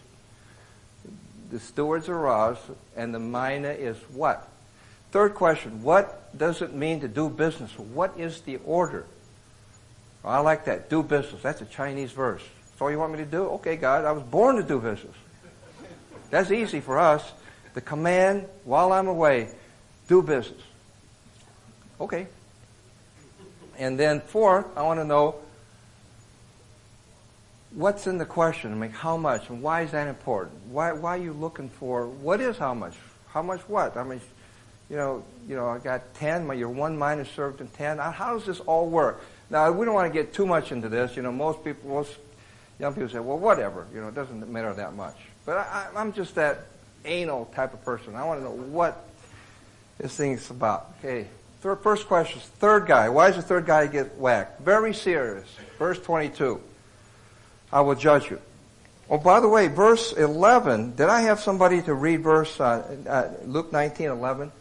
[1.52, 2.58] The stewards are us.
[2.96, 4.48] And the mina is what?
[5.12, 7.78] Third question, what does it mean to do business?
[7.78, 9.06] What is the order?
[10.24, 10.90] I like that.
[10.90, 11.42] Do business.
[11.42, 12.44] That's a Chinese verse.
[12.70, 13.44] That's all you want me to do?
[13.56, 15.16] Okay, God, I was born to do business.
[16.30, 17.32] That's easy for us.
[17.74, 19.50] The command, while I'm away,
[20.08, 20.62] do business.
[22.00, 22.28] Okay.
[23.78, 25.36] And then fourth, I want to know
[27.74, 28.72] what's in the question.
[28.72, 30.56] I mean, how much and why is that important?
[30.70, 32.96] Why, why are you looking for, what is how much?
[33.28, 33.96] How much what?
[33.96, 34.22] I mean,
[34.90, 38.00] you know, you know, I got 10, my, your one mina is served in 10.
[38.00, 39.24] How does this all work?
[39.50, 41.16] Now, we don't want to get too much into this.
[41.16, 42.18] You know, most people, most
[42.80, 43.86] young people say, well, whatever.
[43.94, 45.18] You know, it doesn't matter that much.
[45.50, 46.68] But I, I'm just that
[47.06, 48.14] anal type of person.
[48.14, 49.10] I want to know what
[49.98, 50.94] this thing's about.
[51.00, 51.26] Okay.
[51.62, 53.10] Third, first question, third guy.
[53.10, 54.62] Why does the third guy get whacked?
[54.62, 55.48] Very serious.
[55.80, 56.62] Verse 22.
[57.74, 58.40] I will judge you.
[59.10, 63.32] Oh, by the way, verse 11, did I have somebody to read verse, uh, uh,
[63.48, 64.52] Luke 19, 11?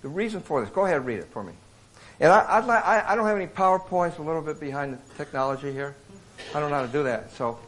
[0.00, 1.52] The reason for this, go ahead read it for me.
[2.20, 5.94] And I, I, I don't have any PowerPoints a little bit behind the technology here.
[6.54, 7.32] I don't know how to do that.
[7.32, 7.58] So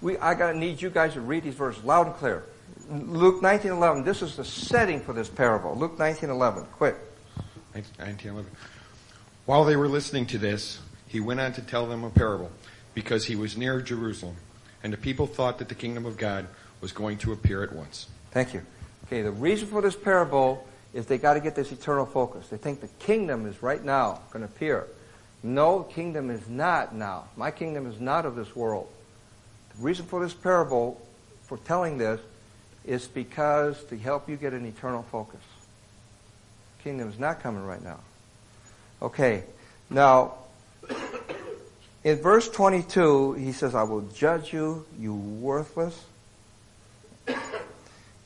[0.00, 2.44] we, I got to need you guys to read these verses loud and clear.
[2.90, 4.04] Luke 19:11.
[4.04, 5.74] This is the setting for this parable.
[5.76, 6.66] Luke 19:11.
[6.72, 6.96] Quick.
[7.74, 8.44] 19:11.
[9.46, 12.50] While they were listening to this, he went on to tell them a parable
[12.94, 14.36] because he was near Jerusalem,
[14.82, 16.46] and the people thought that the kingdom of God
[16.80, 18.06] was going to appear at once.
[18.30, 18.62] Thank you.
[19.06, 22.48] Okay, the reason for this parable is they got to get this eternal focus.
[22.48, 24.86] They think the kingdom is right now going to appear.
[25.42, 27.28] No, kingdom is not now.
[27.36, 28.88] My kingdom is not of this world.
[29.80, 31.00] Reason for this parable,
[31.42, 32.20] for telling this,
[32.84, 35.40] is because to help you get an eternal focus.
[36.82, 38.00] Kingdom is not coming right now.
[39.00, 39.44] Okay,
[39.90, 40.34] now,
[42.02, 46.04] in verse 22, he says, I will judge you, you worthless.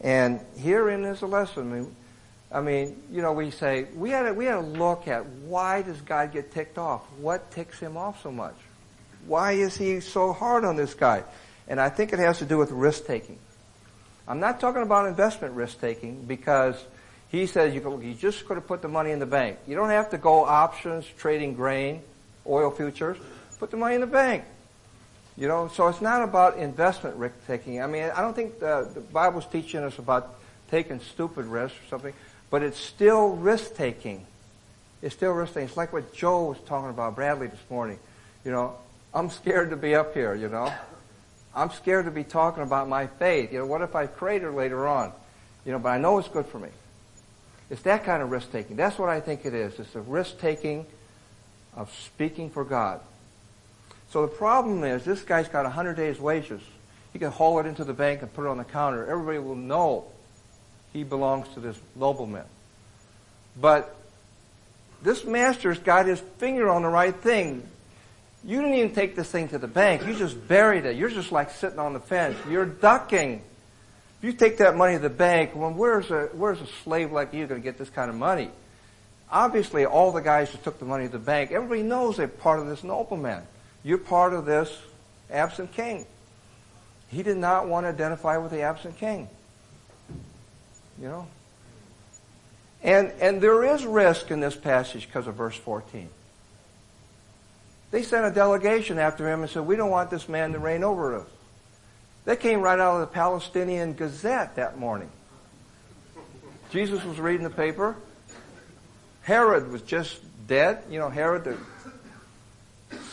[0.01, 1.95] And herein is a lesson.
[2.51, 6.01] I mean, you know, we say we had we had to look at why does
[6.01, 7.03] God get ticked off?
[7.19, 8.55] What ticks him off so much?
[9.27, 11.23] Why is he so hard on this guy?
[11.69, 13.39] And I think it has to do with risk taking.
[14.27, 16.77] I'm not talking about investment risk taking because
[17.31, 19.59] he says you, just got to put the money in the bank.
[19.67, 22.03] You don't have to go options, trading grain,
[22.47, 23.17] oil futures.
[23.59, 24.45] Put the money in the bank.
[25.37, 27.83] You know, so it's not about investment risk taking.
[27.83, 30.35] I mean, I don't think the, the Bible's teaching us about
[30.71, 32.13] taking stupid risks or something,
[32.51, 34.27] but it's still risk taking.
[35.01, 35.69] It's still risk taking.
[35.69, 37.99] It's like what Joe was talking about, Bradley, this morning.
[38.45, 38.77] You know,
[39.15, 40.73] I'm scared to be up here, you know.
[41.55, 43.53] I'm scared to be talking about my faith.
[43.53, 45.13] You know, what if I crater later on?
[45.65, 46.69] You know, but I know it's good for me.
[47.71, 48.77] It's that kind of risk taking.
[48.77, 49.79] That's what I think it is.
[49.79, 50.87] It's the risk taking
[51.75, 53.01] of speaking for God.
[54.11, 56.61] So the problem is this guy's got 100 days wages.
[57.13, 59.07] He can haul it into the bank and put it on the counter.
[59.07, 60.05] Everybody will know
[60.93, 62.45] he belongs to this nobleman.
[63.59, 63.95] But
[65.03, 67.67] this master's got his finger on the right thing.
[68.45, 70.05] You didn't even take this thing to the bank.
[70.07, 70.97] You just buried it.
[70.97, 72.37] You're just like sitting on the fence.
[72.49, 73.43] You're ducking.
[74.19, 77.33] If you take that money to the bank, well, where's a, where's a slave like
[77.33, 78.51] you going to get this kind of money?
[79.31, 82.59] Obviously, all the guys who took the money to the bank, everybody knows they're part
[82.59, 83.43] of this nobleman.
[83.85, 84.77] You're part of this
[85.31, 86.05] absent king.
[87.09, 89.29] He did not want to identify with the absent king.
[91.01, 91.27] You know?
[92.83, 96.09] And, and there is risk in this passage because of verse 14.
[97.93, 100.83] They sent a delegation after him and said, We don't want this man to reign
[100.83, 101.29] over us.
[102.25, 105.11] They came right out of the Palestinian Gazette that morning.
[106.71, 107.95] Jesus was reading the paper.
[109.21, 110.83] Herod was just dead.
[110.89, 111.59] You know, Herod, the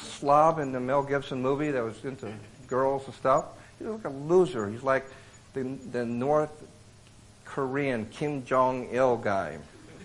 [0.01, 2.31] slob in the Mel Gibson movie that was into
[2.67, 3.45] girls and stuff.
[3.79, 4.69] He was like a loser.
[4.69, 5.05] He's like
[5.53, 6.51] the, the North
[7.43, 9.57] Korean Kim Jong Il guy,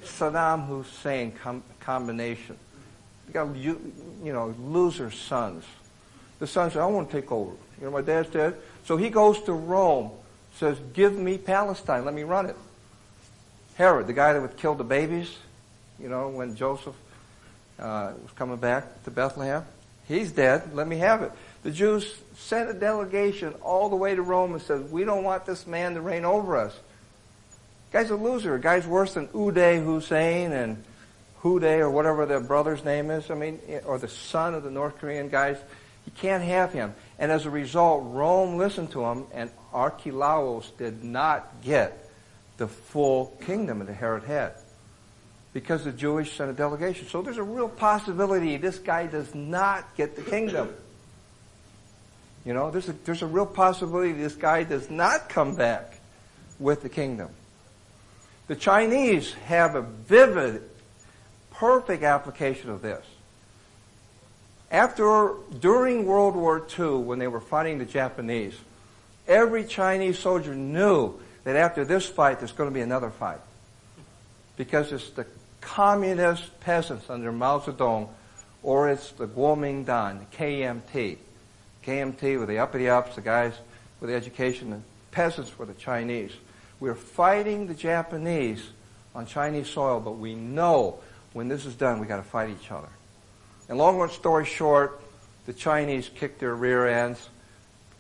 [0.02, 2.56] Saddam Hussein com- combination.
[3.28, 5.64] You got you, you know loser sons.
[6.38, 9.10] The son said, "I want to take over." You know, my dad's dead, so he
[9.10, 10.10] goes to Rome,
[10.56, 12.56] says, "Give me Palestine, let me run it."
[13.76, 15.36] Herod, the guy that would kill the babies,
[15.98, 16.94] you know, when Joseph
[17.78, 19.64] uh, was coming back to Bethlehem,
[20.06, 20.74] he's dead.
[20.74, 21.32] Let me have it.
[21.64, 25.46] The Jews sent a delegation all the way to Rome and said, "We don't want
[25.46, 26.78] this man to reign over us."
[27.92, 28.58] Guy's a loser.
[28.58, 30.84] Guy's worse than Uday Hussein and
[31.44, 33.30] Huday or whatever the brother's name is.
[33.30, 35.58] I mean, or the son of the North Korean guys.
[36.06, 36.94] You can't have him.
[37.18, 42.10] And as a result, Rome listened to him, and Archelaus did not get
[42.56, 44.52] the full kingdom that Herod had
[45.52, 47.06] because the Jewish sent a delegation.
[47.08, 50.74] So there's a real possibility this guy does not get the kingdom.
[52.44, 55.98] You know, there's a, there's a real possibility this guy does not come back
[56.58, 57.30] with the kingdom.
[58.48, 60.62] The Chinese have a vivid,
[61.54, 63.04] perfect application of this.
[64.70, 68.54] After, during World War II, when they were fighting the Japanese,
[69.28, 71.14] every Chinese soldier knew
[71.44, 73.40] that after this fight, there's going to be another fight.
[74.56, 75.26] Because it's the
[75.60, 78.08] communist peasants under Mao Zedong,
[78.62, 81.18] or it's the Kuomintang, KMT.
[81.84, 83.52] KMT were the uppity ups, the guys
[84.00, 86.32] with the education, the peasants were the Chinese.
[86.80, 88.62] We're fighting the Japanese
[89.14, 90.98] on Chinese soil, but we know
[91.34, 92.88] when this is done, we got to fight each other.
[93.68, 95.02] And long story short,
[95.46, 97.28] the Chinese kicked their rear ends.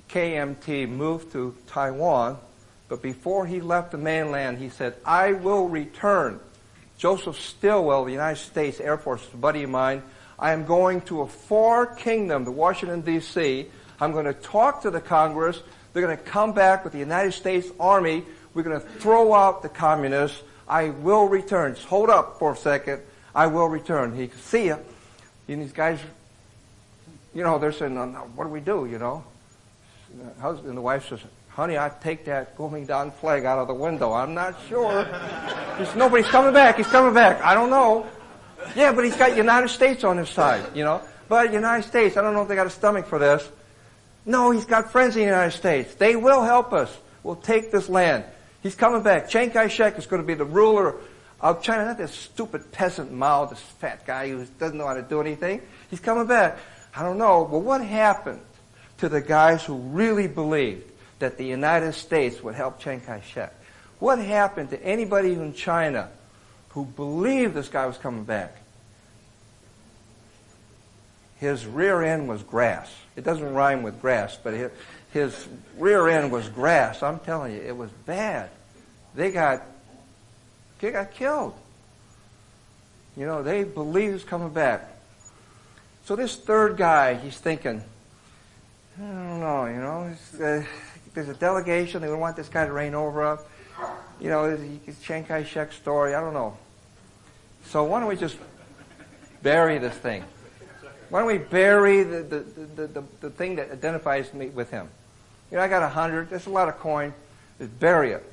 [0.08, 2.38] KMT moved to Taiwan,
[2.88, 6.40] but before he left the mainland, he said, I will return.
[6.96, 10.02] Joseph Stilwell, the United States Air Force, buddy of mine,
[10.38, 13.66] I am going to a far kingdom, to Washington, D.C.
[14.00, 15.60] I'm going to talk to the Congress.
[15.92, 18.24] They're going to come back with the United States Army.
[18.52, 20.40] We're going to throw out the communists.
[20.68, 21.74] I will return.
[21.74, 23.02] Just hold up for a second.
[23.34, 24.14] I will return.
[24.14, 24.78] He see you.
[25.48, 25.98] And these guys,
[27.34, 27.96] you know, they're saying,
[28.36, 29.24] what do we do, you know?
[30.16, 33.74] The husband and the wife says, honey, I'd take that Kuomintang flag out of the
[33.74, 34.12] window.
[34.12, 35.04] I'm not sure.
[35.78, 36.76] He's, nobody's coming back.
[36.76, 37.42] He's coming back.
[37.42, 38.06] I don't know.
[38.76, 41.02] Yeah, but he's got United States on his side, you know.
[41.28, 43.46] But United States, I don't know if they got a stomach for this.
[44.24, 45.94] No, he's got friends in the United States.
[45.96, 46.96] They will help us.
[47.22, 48.24] We'll take this land.
[48.62, 49.28] He's coming back.
[49.28, 50.94] Chiang Kai-shek is going to be the ruler
[51.44, 51.84] of China.
[51.84, 55.60] Not this stupid peasant Mao, this fat guy who doesn't know how to do anything.
[55.90, 56.58] He's coming back.
[56.96, 57.46] I don't know.
[57.48, 58.40] But what happened
[58.98, 63.52] to the guys who really believed that the United States would help Chiang Kai-shek?
[63.98, 66.08] What happened to anybody in China
[66.70, 68.56] who believed this guy was coming back?
[71.36, 72.90] His rear end was grass.
[73.16, 74.70] It doesn't rhyme with grass, but his,
[75.12, 77.02] his rear end was grass.
[77.02, 78.48] I'm telling you, it was bad.
[79.14, 79.62] They got,
[80.80, 81.54] they got killed.
[83.16, 84.90] You know, they believe he's coming back.
[86.04, 87.82] So this third guy, he's thinking,
[88.98, 90.62] I don't know, you know, uh,
[91.14, 93.40] there's a delegation, they would want this guy to reign over us.
[94.20, 96.56] You know, it's Chiang Kai-shek story, I don't know.
[97.66, 98.36] So why don't we just
[99.42, 100.24] bury this thing?
[101.08, 102.38] Why don't we bury the, the,
[102.76, 104.88] the, the, the thing that identifies me with him?
[105.50, 107.14] You know, I got a hundred, that's a lot of coin.
[107.58, 108.24] Just bury it.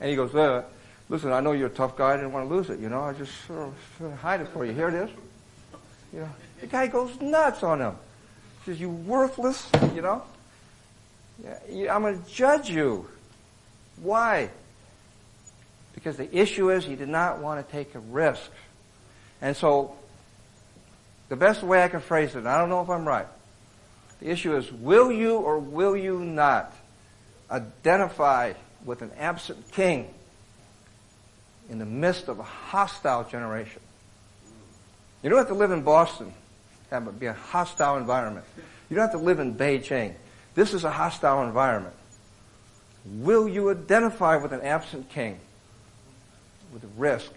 [0.00, 0.34] And he goes,
[1.08, 2.12] listen, I know you're a tough guy.
[2.12, 2.78] I didn't want to lose it.
[2.78, 4.72] You know, I just sort of hide it for you.
[4.72, 5.10] Here it is.
[6.12, 6.28] You know,
[6.60, 7.96] the guy goes nuts on him.
[8.64, 10.22] He says, you worthless, you know.
[11.68, 13.06] Yeah, I'm going to judge you.
[14.00, 14.50] Why?
[15.94, 18.50] Because the issue is he did not want to take a risk.
[19.40, 19.96] And so,
[21.28, 23.26] the best way I can phrase it, I don't know if I'm right.
[24.20, 26.72] The issue is, will you or will you not
[27.50, 28.54] identify
[28.86, 30.08] with an absent king
[31.68, 33.82] in the midst of a hostile generation?
[35.22, 36.32] You don't have to live in Boston
[36.90, 38.46] have it be a hostile environment.
[38.88, 40.14] You don't have to live in Beijing.
[40.54, 41.94] This is a hostile environment.
[43.04, 45.38] Will you identify with an absent king?
[46.72, 47.32] With a risk.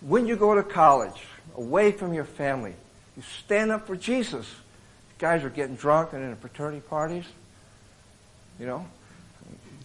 [0.00, 1.20] When you go to college,
[1.56, 2.74] away from your family,
[3.16, 4.46] you stand up for Jesus.
[5.18, 7.24] Guys are getting drunk and in fraternity parties.
[8.60, 8.86] You know?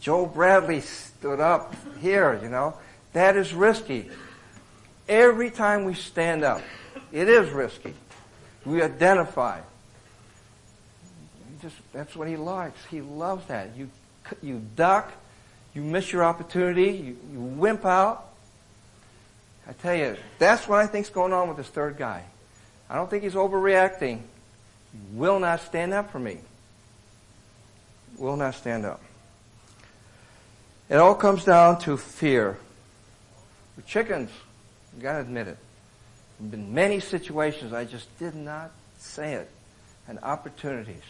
[0.03, 2.73] Joe Bradley stood up here, you know.
[3.13, 4.09] That is risky.
[5.07, 6.61] Every time we stand up,
[7.13, 7.93] it is risky.
[8.65, 9.61] We identify.
[11.61, 12.83] Just, that's what he likes.
[12.91, 13.77] He loves that.
[13.77, 13.89] You,
[14.41, 15.09] you duck,
[15.73, 18.25] you miss your opportunity, you, you wimp out.
[19.69, 22.25] I tell you, that's what I think's going on with this third guy.
[22.89, 24.17] I don't think he's overreacting.
[24.17, 26.39] He will not stand up for me.
[28.17, 28.99] Will not stand up.
[30.89, 32.57] It all comes down to fear.
[33.75, 34.29] The chickens,
[34.95, 35.57] you gotta admit it.
[36.39, 39.49] There have been many situations I just did not say it,
[40.07, 41.03] and opportunities.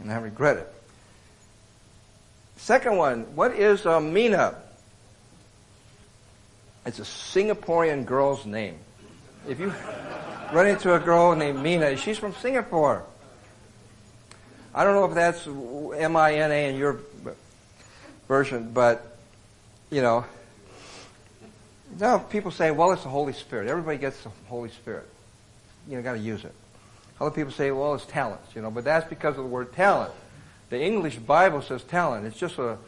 [0.00, 0.72] And I regret it.
[2.56, 4.54] Second one, what is uh, a Mina?
[6.86, 8.76] It's a Singaporean girl's name.
[9.48, 9.72] If you
[10.52, 13.04] run into a girl named Mina, she's from Singapore.
[14.74, 16.98] I don't know if that's M-I-N-A in your
[18.26, 19.18] version, but,
[19.90, 20.24] you know,
[22.00, 23.68] now people say, well, it's the Holy Spirit.
[23.68, 25.08] Everybody gets the Holy Spirit.
[25.88, 26.52] You know, got to use it.
[27.20, 30.12] Other people say, well, it's talents, you know, but that's because of the word talent.
[30.70, 32.26] The English Bible says talent.
[32.26, 32.78] It's just a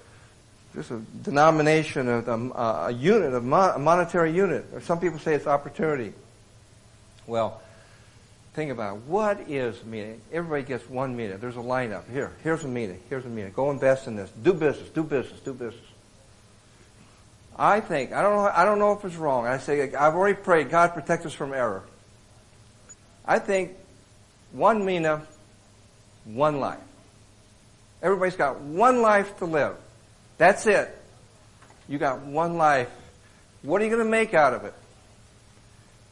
[0.74, 4.66] just a denomination, of um, a, a unit, a, mon- a monetary unit.
[4.82, 6.12] Some people say it's opportunity.
[7.26, 7.62] Well,
[8.56, 9.02] think about it.
[9.02, 10.22] What is meeting?
[10.32, 11.36] Everybody gets one meeting.
[11.38, 12.10] There's a lineup.
[12.10, 12.98] Here, here's a meeting.
[13.10, 13.52] Here's a meeting.
[13.52, 14.30] Go invest in this.
[14.42, 14.88] Do business.
[14.88, 15.38] Do business.
[15.40, 15.84] Do business.
[17.58, 18.50] I think I don't know.
[18.52, 19.46] I don't know if it's wrong.
[19.46, 20.70] I say I've already prayed.
[20.70, 21.82] God protect us from error.
[23.26, 23.72] I think
[24.52, 25.26] one mina,
[26.24, 26.80] one life.
[28.02, 29.76] Everybody's got one life to live.
[30.38, 30.96] That's it.
[31.88, 32.90] You got one life.
[33.62, 34.74] What are you going to make out of it?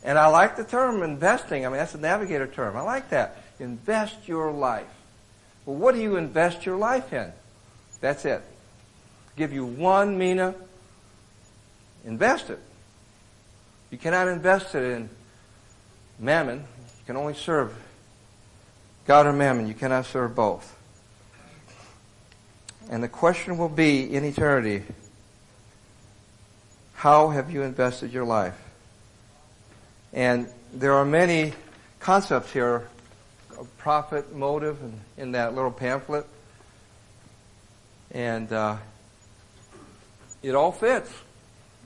[0.04, 1.64] And I like the term investing.
[1.64, 2.76] I mean, that's a navigator term.
[2.76, 3.42] I like that.
[3.58, 4.86] Invest your life.
[5.64, 7.32] Well, what do you invest your life in?
[8.00, 8.42] That's it.
[9.36, 10.54] Give you one mina.
[12.04, 12.58] Invest it.
[13.90, 15.08] You cannot invest it in
[16.18, 16.58] mammon.
[16.58, 17.74] You can only serve
[19.06, 19.66] God or mammon.
[19.66, 20.76] You cannot serve both.
[22.90, 24.82] And the question will be in eternity,
[26.94, 28.63] how have you invested your life?
[30.14, 31.52] And there are many
[32.00, 32.88] concepts here
[33.58, 36.26] of profit motive in, in that little pamphlet.
[38.12, 38.76] And uh,
[40.42, 41.10] it all fits.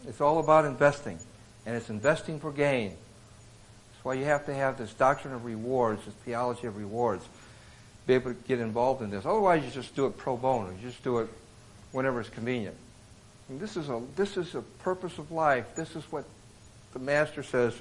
[0.06, 1.18] It's all about investing.
[1.66, 2.90] And it's investing for gain.
[2.90, 7.24] That's why you have to have this doctrine of rewards, this theology of rewards
[8.08, 9.26] be able to get involved in this.
[9.26, 10.70] Otherwise, you just do it pro bono.
[10.70, 11.28] You just do it
[11.92, 12.74] whenever it's convenient.
[13.50, 15.66] And this is a this is a purpose of life.
[15.76, 16.24] This is what
[16.94, 17.74] the master says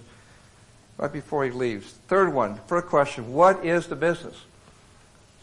[0.97, 1.91] right before he leaves.
[2.07, 4.35] Third one, first question: What is the business?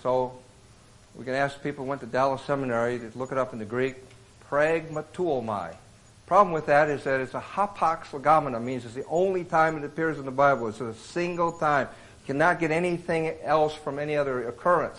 [0.03, 0.38] So
[1.14, 3.64] we can ask people who went to Dallas Seminary to look it up in the
[3.64, 3.97] Greek.
[4.51, 5.75] Pragmateuomai.
[6.27, 9.85] Problem with that is that it's a hapax legomena, means it's the only time it
[9.85, 10.69] appears in the Bible.
[10.69, 11.88] It's a single time
[12.27, 14.99] cannot get anything else from any other occurrence.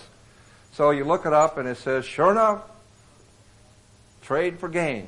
[0.73, 2.63] So you look it up and it says, sure enough,
[4.21, 5.07] trade for gain.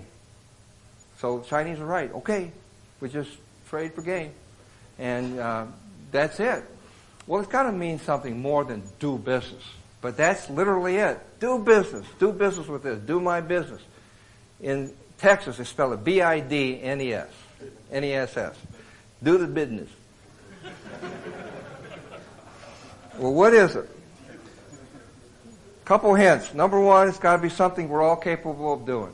[1.19, 2.11] So Chinese are right.
[2.13, 2.51] Okay,
[3.01, 3.31] we just
[3.69, 4.31] trade for gain.
[4.99, 5.65] And uh,
[6.11, 6.63] that's it.
[7.27, 9.63] Well, it's got to mean something more than do business.
[10.01, 11.19] But that's literally it.
[11.39, 12.05] Do business.
[12.19, 12.99] Do business with this.
[12.99, 13.81] Do my business.
[14.61, 17.29] In Texas, they spell it B-I-D-N-E-S.
[17.91, 18.55] N-E-S-S.
[19.23, 19.89] Do the business.
[23.17, 23.89] Well, what is it?
[25.85, 26.53] Couple hints.
[26.53, 29.13] Number one, it's got to be something we're all capable of doing.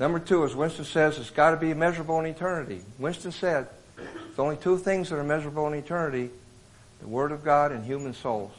[0.00, 2.80] Number two, as Winston says, it's got to be measurable in eternity.
[2.98, 6.30] Winston said, there's only two things that are measurable in eternity,
[7.00, 8.52] the Word of God and human souls.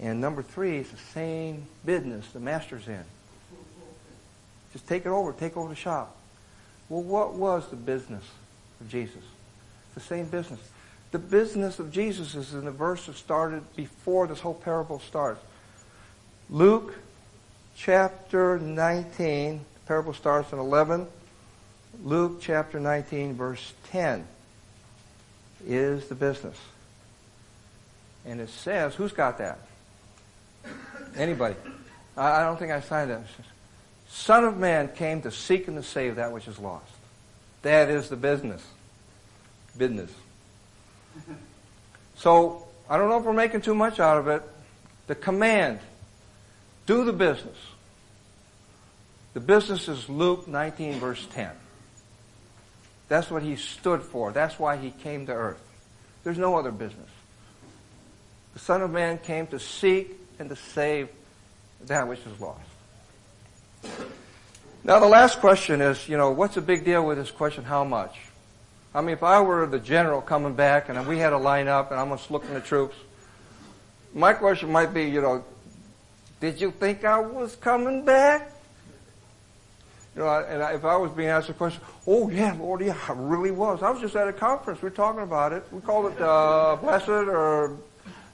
[0.00, 3.04] And number three, it's the same business the master's in.
[4.72, 6.16] Just take it over, take over the shop.
[6.88, 8.24] Well, what was the business?
[8.80, 9.22] of Jesus.
[9.94, 10.60] The same business.
[11.10, 15.40] The business of Jesus is in the verse that started before this whole parable starts.
[16.50, 16.94] Luke
[17.78, 21.06] chapter 19, the parable starts in 11.
[22.04, 24.26] Luke chapter 19, verse 10
[25.66, 26.56] is the business.
[28.26, 29.58] And it says, who's got that?
[31.16, 31.54] Anybody?
[32.16, 33.22] I, don't think I signed that.
[34.08, 36.90] Son of Man came to seek and to save that which is lost.
[37.62, 38.64] That is the business.
[39.76, 40.10] Business.
[42.16, 44.42] So, I don't know if we're making too much out of it.
[45.06, 45.78] The command,
[46.88, 47.56] do the business.
[49.34, 51.50] The business is Luke 19 verse 10.
[53.08, 54.32] That's what he stood for.
[54.32, 55.62] That's why he came to earth.
[56.24, 57.10] There's no other business.
[58.54, 61.10] The Son of Man came to seek and to save
[61.86, 62.60] that which is lost.
[64.82, 67.84] Now the last question is, you know, what's the big deal with this question, how
[67.84, 68.18] much?
[68.94, 71.90] I mean, if I were the general coming back and we had a line up
[71.90, 72.96] and I'm just looking at troops,
[74.14, 75.44] my question might be, you know,
[76.40, 78.52] did you think I was coming back?
[80.14, 83.12] You know, and if I was being asked a question, oh yeah, Lord, yeah, I
[83.12, 83.82] really was.
[83.82, 84.82] I was just at a conference.
[84.82, 85.64] We were talking about it.
[85.70, 87.76] We called it uh, Blessed or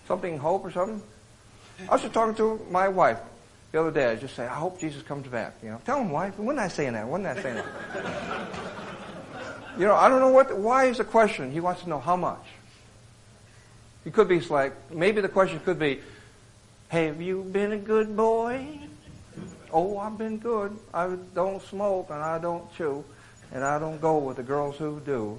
[0.07, 1.03] something Hope or something.
[1.89, 3.19] I was just talking to my wife
[3.73, 4.07] the other day.
[4.07, 5.57] I just say, I hope Jesus comes back.
[5.63, 6.39] You know, tell him, wife.
[6.39, 7.07] Wasn't I saying that?
[7.07, 8.49] Wasn't I saying that?
[9.79, 10.57] you know, I don't know what.
[10.57, 11.51] Why is the question?
[11.51, 12.45] He wants to know how much.
[14.05, 16.01] He could be like maybe the question could be,
[16.89, 18.79] Have you been a good boy?
[19.73, 20.77] Oh, I've been good.
[20.93, 23.05] I don't smoke and I don't chew,
[23.53, 25.39] and I don't go with the girls who do.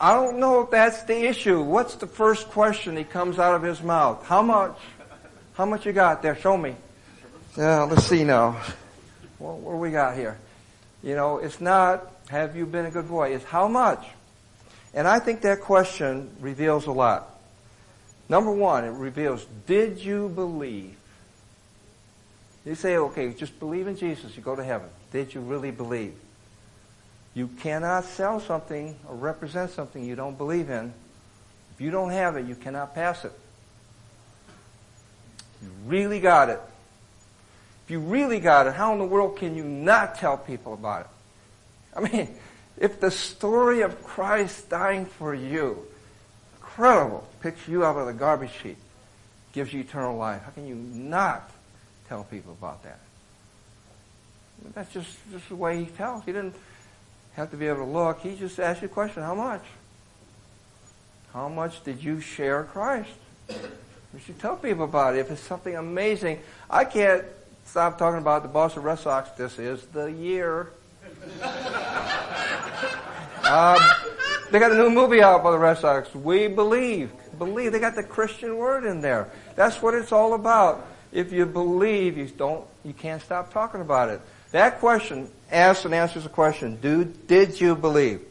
[0.00, 1.60] I don't know if that's the issue.
[1.60, 4.24] What's the first question he comes out of his mouth?
[4.24, 4.78] How much?
[5.54, 6.36] How much you got there?
[6.36, 6.76] Show me.
[7.56, 8.62] Yeah, let's see now.
[9.38, 10.38] What, what do we got here?
[11.02, 13.34] You know, it's not, have you been a good boy?
[13.34, 14.06] It's how much?
[14.94, 17.37] And I think that question reveals a lot.
[18.28, 20.96] Number one, it reveals, did you believe?
[22.64, 24.88] You say, okay, just believe in Jesus, you go to heaven.
[25.10, 26.14] Did you really believe?
[27.34, 30.92] You cannot sell something or represent something you don't believe in.
[31.74, 33.32] If you don't have it, you cannot pass it.
[35.62, 36.60] You really got it.
[37.84, 41.02] If you really got it, how in the world can you not tell people about
[41.02, 41.06] it?
[41.96, 42.28] I mean,
[42.76, 45.86] if the story of Christ dying for you,
[46.78, 48.76] incredible, picks you out of the garbage heap,
[49.52, 51.50] gives you eternal life, how can you not
[52.08, 53.00] tell people about that?
[54.74, 56.24] That's just, just the way he tells.
[56.24, 56.54] He didn't
[57.34, 58.20] have to be able to look.
[58.20, 59.64] He just asked you a question, how much?
[61.32, 63.10] How much did you share Christ?
[64.14, 65.18] We should tell people about it.
[65.18, 66.38] If it's something amazing,
[66.70, 67.24] I can't
[67.64, 69.30] stop talking about the Boston Red Sox.
[69.30, 70.70] This is the year.
[73.44, 73.78] um,
[74.50, 76.14] they got a new movie out by the Red Sox.
[76.14, 77.10] We believe.
[77.38, 77.72] Believe.
[77.72, 79.30] They got the Christian word in there.
[79.54, 80.86] That's what it's all about.
[81.12, 84.20] If you believe, you don't, you can't stop talking about it.
[84.52, 88.22] That question asks and answers the question, do, did you believe?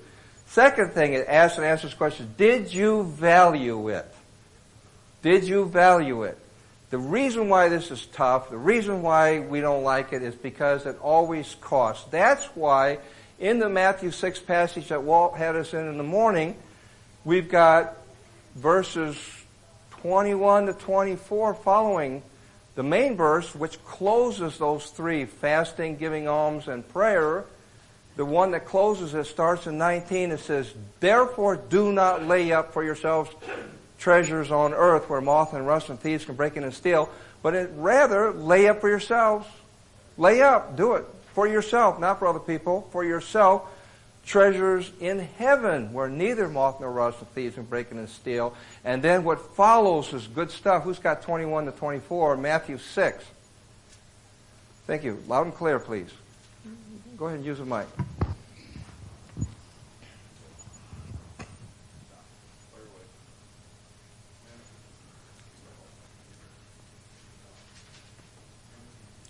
[0.48, 4.06] Second thing, it asks and answers the question, did you value it?
[5.22, 6.38] Did you value it?
[6.90, 10.86] The reason why this is tough, the reason why we don't like it is because
[10.86, 12.10] it always costs.
[12.10, 13.00] That's why
[13.40, 16.56] in the Matthew 6 passage that Walt had us in in the morning,
[17.24, 17.96] we've got
[18.56, 19.18] verses
[20.02, 22.24] 21 to 24 following
[22.76, 27.46] the main verse, which closes those three, fasting, giving alms, and prayer.
[28.16, 30.32] The one that closes it starts in 19.
[30.32, 33.32] It says, Therefore do not lay up for yourselves
[34.00, 37.10] treasures on earth where moth and rust and thieves can break in and steal,
[37.42, 39.48] but rather lay up for yourselves.
[40.18, 41.06] Lay up, do it
[41.38, 43.62] for yourself, not for other people, for yourself.
[44.26, 48.56] Treasures in heaven where neither moth nor rust thieves can break in and steal.
[48.84, 50.82] And then what follows is good stuff.
[50.82, 52.38] Who's got 21 to 24?
[52.38, 53.24] Matthew 6.
[54.88, 55.22] Thank you.
[55.28, 56.10] Loud and clear, please.
[57.18, 57.86] Go ahead and use the mic.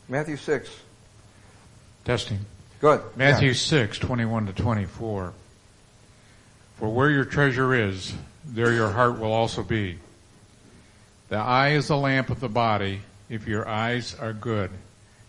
[0.08, 0.70] Matthew 6.
[2.08, 2.46] Testing.
[2.80, 3.02] Good.
[3.18, 3.54] Matthew Yeah.
[3.56, 5.34] 6, 21 to 24.
[6.80, 8.14] For where your treasure is,
[8.46, 10.00] there your heart will also be.
[11.28, 13.02] The eye is the lamp of the body.
[13.28, 14.72] If your eyes are good,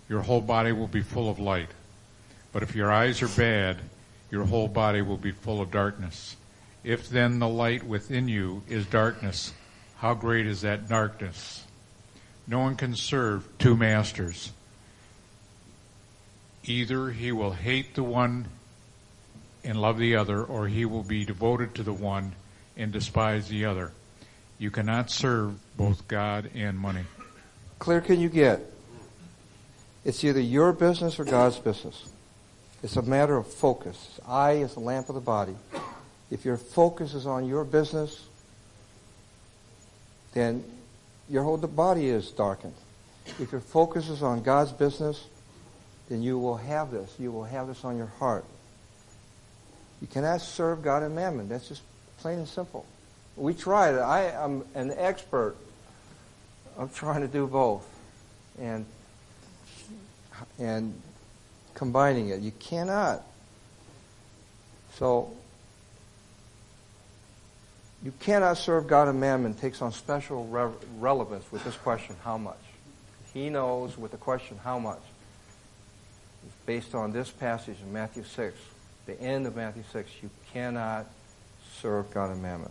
[0.09, 1.70] your whole body will be full of light.
[2.53, 3.79] But if your eyes are bad,
[4.31, 6.37] your whole body will be full of darkness.
[6.85, 9.53] If then the light within you is darkness,
[9.97, 11.64] how great is that darkness?
[12.47, 14.53] No one can serve two masters.
[16.68, 18.46] Either he will hate the one
[19.64, 22.32] and love the other, or he will be devoted to the one
[22.76, 23.90] and despise the other.
[24.58, 27.04] You cannot serve both God and money.
[27.78, 28.60] Clear can you get?
[30.04, 32.10] It's either your business or God's business.
[32.82, 34.20] It's a matter of focus.
[34.28, 35.56] Eye is the lamp of the body.
[36.30, 38.26] If your focus is on your business,
[40.34, 40.62] then
[41.30, 42.74] your whole body is darkened.
[43.38, 45.24] if your focus is on God's business,
[46.09, 47.14] then you will have this.
[47.18, 48.44] You will have this on your heart.
[50.00, 51.48] You cannot serve God and mammon.
[51.48, 51.82] That's just
[52.18, 52.86] plain and simple.
[53.36, 53.94] We tried.
[53.96, 55.56] I am an expert
[56.76, 57.86] of trying to do both.
[58.59, 58.86] And
[60.59, 61.00] and
[61.74, 62.40] combining it.
[62.40, 63.22] You cannot.
[64.94, 65.32] So
[68.02, 72.38] you cannot serve God and mammon takes on special re- relevance with this question, how
[72.38, 72.59] much?
[73.34, 75.00] He knows with the question, how much?
[76.66, 78.57] Based on this passage in Matthew 6,
[79.07, 80.11] the end of Matthew 6.
[80.22, 81.07] You cannot
[81.80, 82.70] serve God and mammon.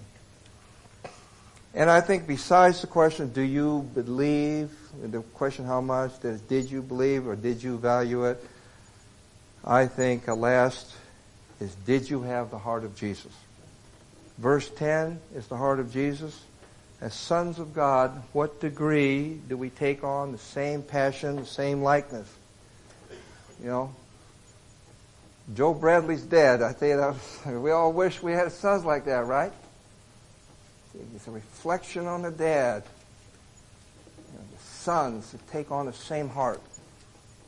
[1.74, 4.72] And I think besides the question, do you believe,
[5.02, 8.44] the question how much, did you believe or did you value it?
[9.64, 10.96] I think a last
[11.60, 13.32] is did you have the heart of Jesus?
[14.38, 16.40] Verse 10 is the heart of Jesus.
[17.02, 21.84] As sons of God, what degree do we take on the same passion, the same
[21.84, 22.28] likeness?
[23.62, 23.96] You know,
[25.56, 26.62] Joe Bradley's dead.
[26.62, 29.52] I tell you that we all wish we had sons like that, right?
[31.16, 32.84] It's a reflection on the dad.
[34.18, 36.62] You know, the sons that take on the same heart,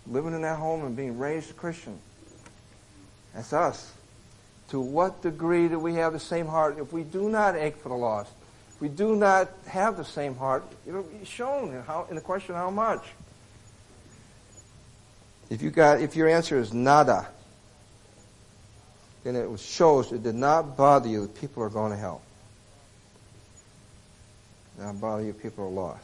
[0.08, 1.98] living in that home and being raised a Christian.
[3.34, 3.92] That's us.
[4.70, 6.78] To what degree do we have the same heart?
[6.78, 8.32] If we do not ache for the lost,
[8.70, 12.22] if we do not have the same heart, it'll be shown in, how, in the
[12.22, 13.04] question how much.
[15.50, 17.28] If you got, if your answer is nada,
[19.24, 22.22] then it shows it did not bother you that people are going to hell.
[24.78, 26.04] Not bother you, people are lost.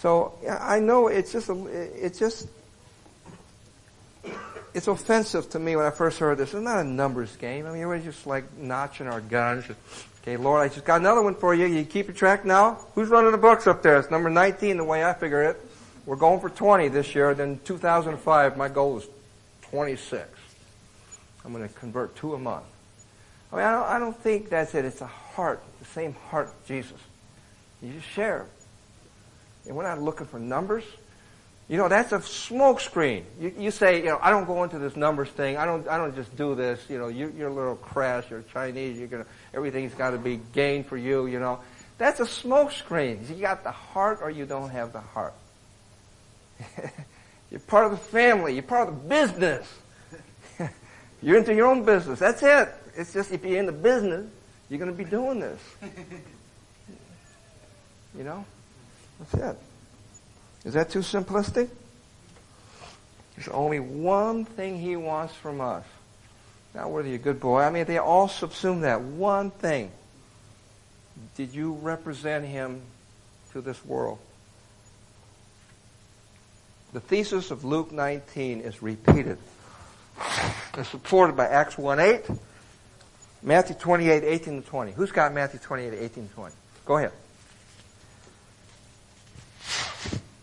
[0.00, 2.48] So I know it's just it's just
[4.74, 6.52] it's offensive to me when I first heard this.
[6.54, 7.66] It's not a numbers game.
[7.66, 9.64] I mean, we're just like notching our guns.
[10.22, 11.66] Okay, Lord, I just got another one for you.
[11.66, 12.84] You keep your track now?
[12.94, 13.98] Who's running the books up there?
[13.98, 15.60] It's number 19 the way I figure it.
[16.04, 17.34] We're going for 20 this year.
[17.34, 19.06] Then 2005, my goal is
[19.70, 20.28] 26.
[21.44, 22.64] I'm going to convert two a month.
[23.52, 24.84] I mean, I don't, I don't think that's it.
[24.84, 26.98] It's a heart, the same heart of Jesus.
[27.82, 28.46] You just share.
[29.66, 30.84] And we're not looking for numbers.
[31.68, 33.24] You know, that's a smokescreen.
[33.40, 35.56] You, you say, you know, I don't go into this numbers thing.
[35.56, 36.80] I don't, I don't just do this.
[36.88, 38.30] You know, you, you're a little crash.
[38.30, 38.98] You're Chinese.
[38.98, 41.26] You're gonna, everything's got to be gain for you.
[41.26, 41.60] You know,
[41.98, 43.28] that's a smokescreen.
[43.28, 45.34] You got the heart, or you don't have the heart.
[47.50, 48.54] you're part of the family.
[48.54, 49.66] You're part of the business.
[51.22, 52.18] you're into your own business.
[52.18, 52.68] That's it.
[52.96, 54.28] It's just if you're in the business,
[54.68, 55.60] you're going to be doing this.
[58.16, 58.44] You know,
[59.18, 59.58] that's it.
[60.64, 61.68] Is that too simplistic?
[63.36, 65.84] There's only one thing he wants from us.
[66.74, 67.62] Not whether you're a good boy.
[67.62, 69.00] I mean, they all subsume that.
[69.00, 69.90] One thing.
[71.36, 72.82] Did you represent him
[73.52, 74.18] to this world?
[76.92, 79.38] The thesis of Luke 19 is repeated.
[80.76, 82.24] It's supported by Acts 1 8,
[83.42, 84.92] Matthew 28, 18 to 20.
[84.92, 86.54] Who's got Matthew 28, 18 to 20?
[86.84, 87.12] Go ahead.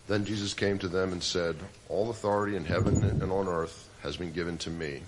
[0.07, 1.55] Then Jesus came to them and said,
[1.87, 5.01] All authority in heaven and on earth has been given to me.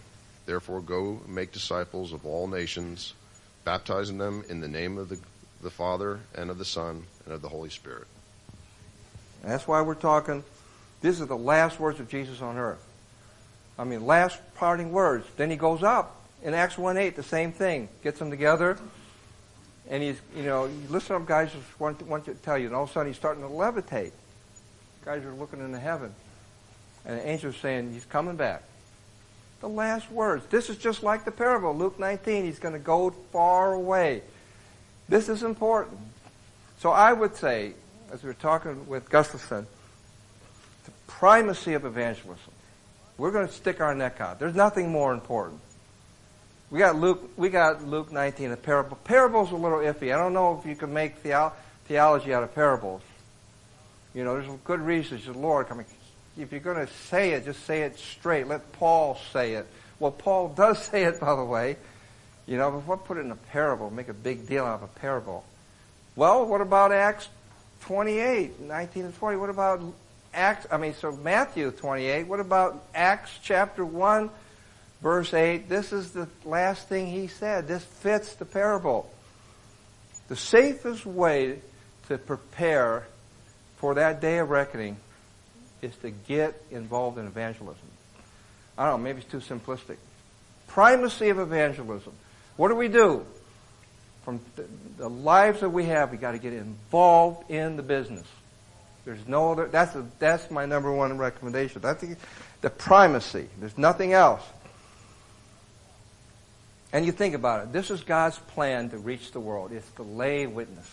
[0.45, 3.13] Therefore go make disciples of all nations,
[3.65, 5.19] baptizing them in the name of the,
[5.63, 8.05] the Father and of the Son and of the Holy Spirit.
[9.41, 10.43] And that's why we're talking,
[11.02, 12.84] these are the last words of Jesus on earth.
[13.78, 15.26] I mean, last parting words.
[15.38, 16.18] Then he goes up.
[16.43, 17.89] In Acts 1 8, the same thing.
[18.04, 18.78] Gets them together.
[19.89, 22.68] And he's, you know, listen up, guys, just want, want to tell you.
[22.68, 24.12] And all of a sudden he's starting to levitate.
[25.04, 26.14] Guys are looking into heaven.
[27.06, 28.64] And the angel's saying, He's coming back.
[29.62, 30.45] The last words.
[30.47, 31.76] This is just like the parable.
[31.76, 34.22] Luke 19, he's going to go far away.
[35.10, 35.99] This is important.
[36.80, 37.74] So I would say,
[38.12, 39.68] as we were talking with Gustafson,
[41.20, 42.53] primacy of evangelism.
[43.18, 44.39] We're going to stick our neck out.
[44.39, 45.59] There's nothing more important.
[46.72, 47.30] We got Luke.
[47.38, 48.97] We got Luke 19, a parable.
[49.03, 50.14] Parables are a little iffy.
[50.14, 51.51] I don't know if you can make theo-
[51.86, 53.01] theology out of parables.
[54.14, 55.26] You know, there's good reasons.
[55.26, 55.86] The Lord, I mean,
[56.38, 58.47] if you're going to say it, just say it straight.
[58.47, 59.68] Let Paul say it.
[59.99, 61.78] Well, Paul does say it, by the way.
[62.47, 63.91] You know, but what put it in a parable?
[63.91, 65.45] Make a big deal out of a parable.
[66.16, 67.28] Well, what about Acts
[67.82, 69.38] 28, 19 and 20?
[69.38, 69.82] What about
[70.34, 72.27] Acts, I mean, so Matthew 28.
[72.27, 74.29] What about Acts chapter 1,
[75.01, 75.67] verse 8?
[75.67, 77.67] This is the last thing he said.
[77.67, 79.09] This fits the parable.
[80.27, 81.59] The safest way
[82.07, 83.05] to prepare
[83.77, 84.97] for that day of reckoning
[85.82, 87.82] is to get involved in evangelism.
[88.77, 89.97] I don't know, maybe it's too simplistic.
[90.67, 92.13] Primacy of evangelism.
[92.55, 93.25] What do we do?
[94.23, 94.39] from
[94.97, 98.25] the, lives that we have, we got to get involved in the business.
[99.06, 99.68] There's no other.
[99.68, 101.82] That's a, that's my number one recommendation.
[101.82, 102.16] That's the,
[102.62, 103.47] the primacy.
[103.60, 104.43] There's nothing else.
[106.93, 107.74] And you think about it.
[107.74, 109.72] This is God's plan to reach the world.
[109.72, 110.89] It's the lay witness.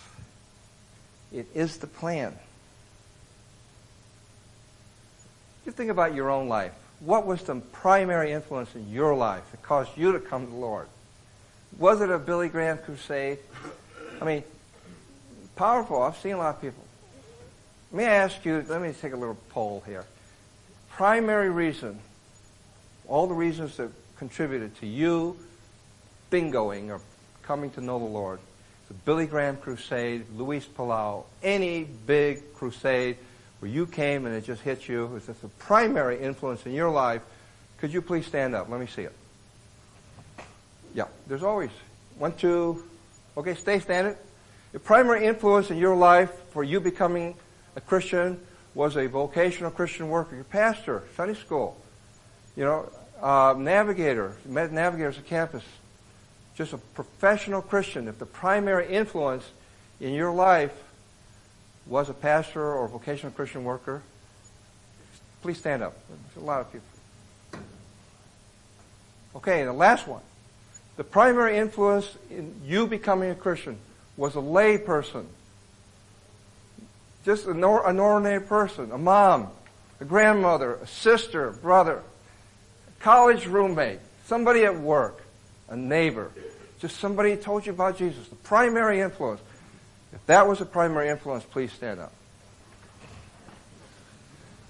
[1.32, 2.34] It is the plan.
[5.66, 6.72] You think about your own life.
[7.00, 10.58] What was the primary influence in your life that caused you to come to the
[10.58, 10.86] Lord?
[11.78, 13.38] Was it a Billy Graham crusade?
[14.20, 14.42] I mean,
[15.56, 16.02] powerful.
[16.02, 16.82] I've seen a lot of people.
[17.90, 20.04] May I ask you, let me take a little poll here.
[20.90, 21.98] Primary reason,
[23.06, 25.38] all the reasons that contributed to you
[26.30, 27.00] bingoing or
[27.42, 28.40] coming to know the Lord,
[28.88, 33.16] the Billy Graham crusade, Luis Palau, any big crusade
[33.60, 36.90] where you came and it just hit you, was this a primary influence in your
[36.90, 37.22] life,
[37.78, 38.68] could you please stand up?
[38.68, 39.14] Let me see it.
[40.94, 41.70] Yeah, there's always
[42.18, 42.84] one, two.
[43.36, 44.14] Okay, stay standing.
[44.72, 47.34] The primary influence in your life for you becoming
[47.78, 48.40] a Christian
[48.74, 51.80] was a vocational Christian worker, your pastor, Sunday school,
[52.56, 52.90] you know,
[53.22, 55.62] uh, navigator, met navigators at campus,
[56.56, 58.08] just a professional Christian.
[58.08, 59.44] If the primary influence
[60.00, 60.72] in your life
[61.86, 64.02] was a pastor or a vocational Christian worker,
[65.40, 65.96] please stand up.
[66.08, 67.60] There's a lot of people.
[69.36, 70.22] Okay, the last one.
[70.96, 73.78] The primary influence in you becoming a Christian
[74.16, 75.28] was a lay person.
[77.28, 79.48] Just an, an ordinary person, a mom,
[80.00, 85.22] a grandmother, a sister, brother, a college roommate, somebody at work,
[85.68, 86.30] a neighbor,
[86.80, 88.26] just somebody who told you about Jesus.
[88.28, 89.42] The primary influence.
[90.14, 92.14] If that was a primary influence, please stand up.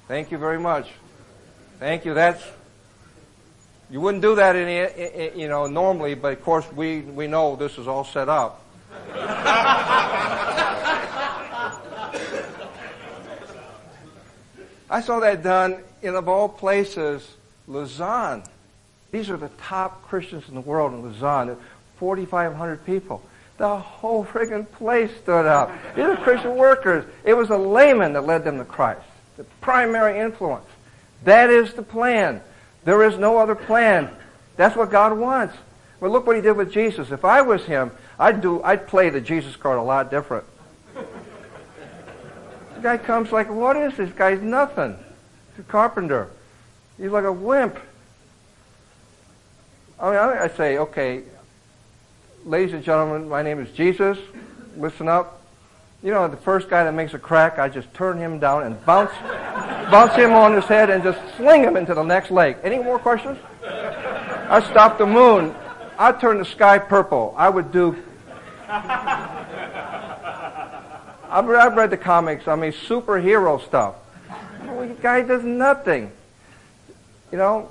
[0.09, 0.91] Thank you very much.
[1.79, 2.13] Thank you.
[2.13, 2.43] That's
[3.89, 7.79] you wouldn't do that in, you know normally, but of course we we know this
[7.79, 8.65] is all set up.
[14.91, 17.29] I saw that done in of all places,
[17.67, 18.43] Lausanne.
[19.11, 21.57] These are the top Christians in the world in Lausanne.
[21.99, 23.23] 4,500 people.
[23.59, 25.73] The whole friggin' place stood up.
[25.97, 27.05] These are Christian workers.
[27.25, 29.03] It was a layman that led them to Christ.
[29.37, 30.67] The primary influence.
[31.25, 32.41] That is the plan.
[32.85, 34.09] There is no other plan.
[34.57, 35.57] That's what God wants.
[36.01, 37.11] Well, look what he did with Jesus.
[37.11, 40.45] If I was him, I'd do, I'd play the Jesus card a lot different.
[42.79, 44.97] The guy comes like, what is this guy's nothing?
[45.51, 46.31] He's a carpenter.
[46.97, 47.77] He's like a wimp.
[50.01, 51.23] I mean, I say, okay,
[52.45, 54.17] ladies and gentlemen, my name is Jesus.
[54.77, 55.43] Listen up.
[56.05, 58.85] You know, the first guy that makes a crack, I just turn him down and
[58.87, 59.11] bounce,
[59.91, 62.59] bounce him on his head and just sling him into the next lake.
[62.63, 63.39] Any more questions?
[63.65, 65.53] I stop the moon.
[65.99, 67.35] I turn the sky purple.
[67.37, 67.97] I would do.
[71.31, 72.49] I've read the comics.
[72.49, 73.97] I mean, superhero stuff.
[74.61, 76.11] The guy does nothing.
[77.31, 77.69] You know,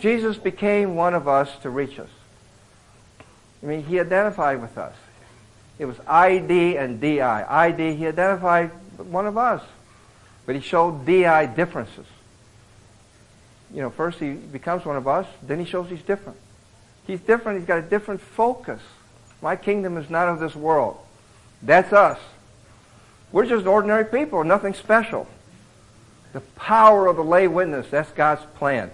[0.00, 2.08] Jesus became one of us to reach us.
[3.62, 4.94] I mean, he identified with us.
[5.78, 7.44] It was ID and DI.
[7.48, 9.62] ID, he identified one of us.
[10.46, 12.06] But he showed DI differences.
[13.74, 16.38] You know, first he becomes one of us, then he shows he's different.
[17.06, 18.80] He's different, he's got a different focus.
[19.42, 20.98] My kingdom is not of this world.
[21.62, 22.18] That's us.
[23.32, 25.26] We're just ordinary people, nothing special.
[26.32, 28.90] The power of the lay witness, that's God's plan.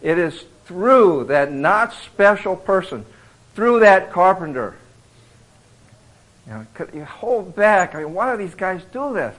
[0.00, 3.04] It is through that not special person
[3.54, 4.76] through that carpenter.
[6.46, 7.94] You know, could you hold back.
[7.94, 9.34] I mean, why do these guys do this?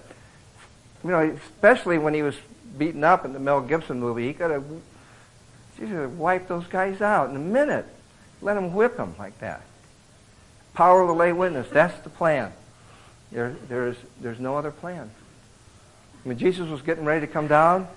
[1.03, 2.35] You know, especially when he was
[2.77, 4.63] beaten up in the Mel Gibson movie, he could have,
[6.17, 7.85] wiped those guys out in a minute.
[8.41, 9.61] Let him whip them like that.
[10.73, 11.67] Power of the lay witness.
[11.69, 12.53] That's the plan.
[13.33, 15.09] There, there's, there's no other plan.
[16.23, 17.87] Mean, Jesus was getting ready to come down,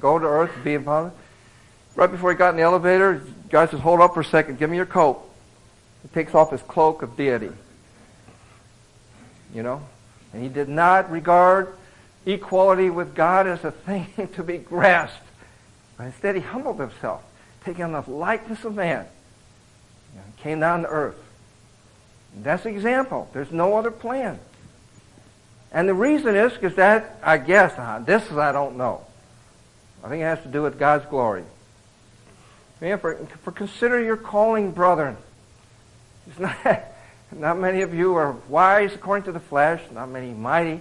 [0.00, 1.12] go to earth, be upon.
[1.94, 4.58] Right before he got in the elevator, God says, "Hold up for a second.
[4.58, 5.22] Give me your coat."
[6.02, 7.50] He takes off his cloak of deity.
[9.52, 9.82] You know?
[10.32, 11.74] And he did not regard
[12.24, 15.20] equality with God as a thing to be grasped.
[15.98, 17.22] But instead, he humbled himself,
[17.64, 19.06] taking on the likeness of man.
[20.38, 21.16] Came down to earth.
[22.34, 23.28] And that's the example.
[23.32, 24.38] There's no other plan.
[25.72, 29.04] And the reason is because that, I guess, uh, this is I don't know.
[30.02, 31.44] I think it has to do with God's glory.
[32.78, 35.16] For, for consider your calling, brethren.
[36.38, 36.56] Not,
[37.32, 40.80] not many of you are wise according to the flesh, not many mighty,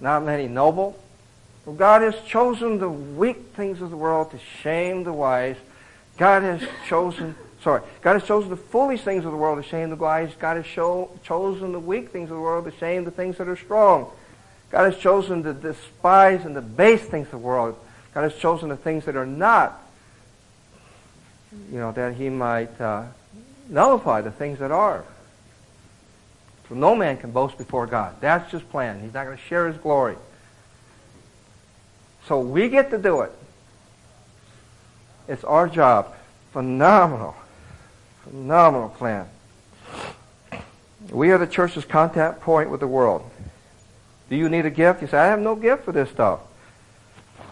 [0.00, 0.98] not many noble.
[1.64, 5.56] Well, God has chosen the weak things of the world to shame the wise.
[6.16, 9.90] God has chosen sorry, God has chosen the foolish things of the world to shame
[9.90, 10.30] the wise.
[10.38, 13.48] God has show, chosen the weak things of the world to shame the things that
[13.48, 14.10] are strong.
[14.70, 17.76] God has chosen the despise and the base things of the world.
[18.14, 19.80] God has chosen the things that are not,
[21.72, 23.04] you know, that he might uh,
[23.68, 25.04] nullify the things that are.
[26.68, 28.16] So no man can boast before God.
[28.20, 29.00] That's his plan.
[29.00, 30.16] He's not going to share his glory.
[32.26, 33.32] So we get to do it.
[35.26, 36.14] It's our job.
[36.52, 37.34] Phenomenal.
[38.30, 39.28] Phenomenal plan.
[41.10, 43.28] We are the church's contact point with the world.
[44.28, 45.02] Do you need a gift?
[45.02, 46.38] You say, I have no gift for this stuff.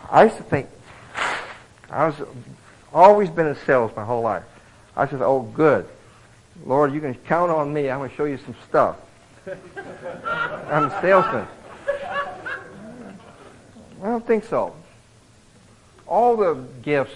[0.08, 0.68] I used to think,
[1.90, 2.14] I was
[2.92, 4.44] always been in sales my whole life.
[4.96, 5.88] I said, oh, good.
[6.64, 7.90] Lord, you can count on me.
[7.90, 8.96] I'm going to show you some stuff.
[9.46, 11.48] I'm a salesman.
[14.00, 14.76] I don't think so.
[16.06, 17.14] All the gifts,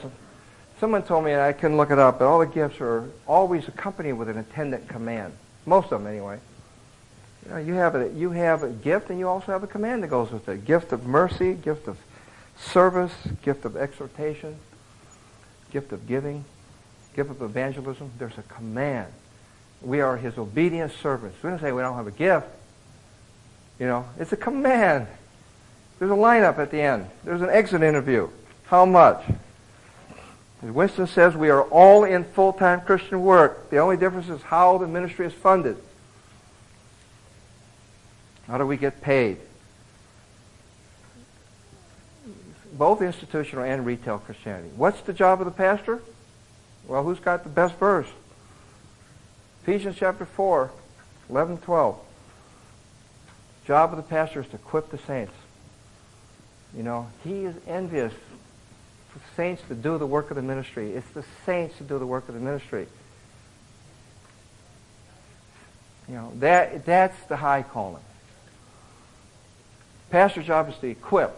[0.82, 3.68] someone told me, and I couldn't look it up, but all the gifts are always
[3.68, 5.32] accompanied with an attendant command.
[5.64, 6.40] Most of them, anyway.
[7.44, 10.02] You, know, you have a you have a gift, and you also have a command
[10.02, 11.98] that goes with it: gift of mercy, gift of
[12.58, 13.12] service,
[13.42, 14.56] gift of exhortation,
[15.70, 16.44] gift of giving,
[17.14, 18.10] gift of evangelism.
[18.18, 19.06] There's a command.
[19.82, 21.40] We are His obedient servants.
[21.44, 22.48] We don't say we don't have a gift.
[23.78, 25.06] You know, it's a command.
[26.00, 27.06] There's a lineup at the end.
[27.22, 28.28] There's an exit interview.
[28.64, 29.22] How much?
[30.62, 33.70] Winston says, we are all in full-time Christian work.
[33.70, 35.76] The only difference is how the ministry is funded.
[38.46, 39.38] How do we get paid?
[42.74, 44.70] Both institutional and retail Christianity.
[44.76, 46.00] What's the job of the pastor?
[46.86, 48.08] Well, who's got the best verse?
[49.62, 50.70] Ephesians chapter 4,
[51.28, 51.98] 11, 12.
[53.66, 55.32] Job of the pastor is to equip the saints.
[56.76, 58.12] You know, he is envious
[59.36, 60.92] saints to do the work of the ministry.
[60.92, 62.86] It's the saints to do the work of the ministry.
[66.08, 68.02] You know, that, that's the high calling.
[70.10, 71.34] Pastor's job is to equip,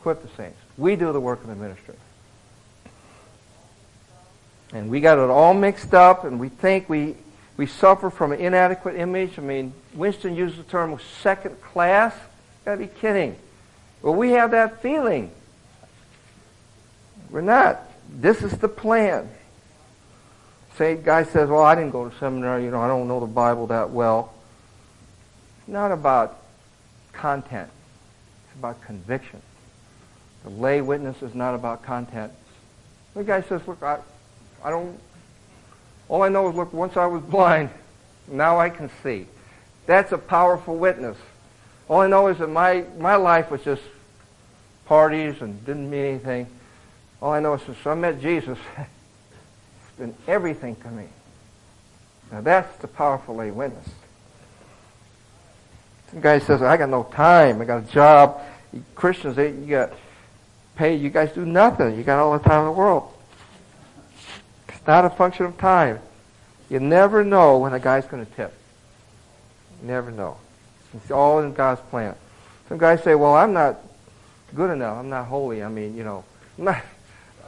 [0.00, 0.58] equip the saints.
[0.76, 1.94] We do the work of the ministry.
[4.72, 7.16] And we got it all mixed up, and we think we,
[7.56, 9.38] we suffer from an inadequate image.
[9.38, 12.14] I mean, Winston used the term second class.
[12.64, 13.36] Gotta be kidding.
[14.02, 15.30] Well, we have that feeling.
[17.30, 17.80] We're not.
[18.08, 19.28] This is the plan.
[20.76, 23.26] Say, guy says, well, I didn't go to seminary, you know, I don't know the
[23.26, 24.32] Bible that well.
[25.58, 26.42] It's not about
[27.12, 27.68] content.
[28.44, 29.42] It's about conviction.
[30.44, 32.32] The lay witness is not about content.
[33.14, 33.98] The guy says, look, I,
[34.64, 34.98] I don't,
[36.08, 37.70] all I know is, look, once I was blind,
[38.26, 39.26] now I can see.
[39.86, 41.16] That's a powerful witness.
[41.88, 43.82] All I know is that my, my life was just
[44.86, 46.46] parties and didn't mean anything.
[47.20, 51.06] All I know is since I met Jesus, it's been everything to me.
[52.32, 53.88] Now that's the powerful lay witness.
[56.10, 57.60] Some guy says, I got no time.
[57.60, 58.40] I got a job.
[58.94, 59.92] Christians, they, you got
[60.74, 61.00] paid.
[61.00, 61.96] You guys do nothing.
[61.96, 63.12] You got all the time in the world.
[64.68, 66.00] It's not a function of time.
[66.68, 68.54] You never know when a guy's going to tip.
[69.82, 70.38] You never know.
[70.94, 72.14] It's all in God's plan.
[72.68, 73.78] Some guys say, well, I'm not
[74.54, 74.98] good enough.
[74.98, 75.62] I'm not holy.
[75.62, 76.24] I mean, you know,
[76.58, 76.82] I'm not,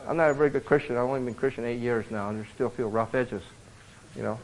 [0.06, 0.96] I'm not a very good Christian.
[0.96, 3.42] I've only been Christian eight years now, and I still feel rough edges.
[4.16, 4.38] You know,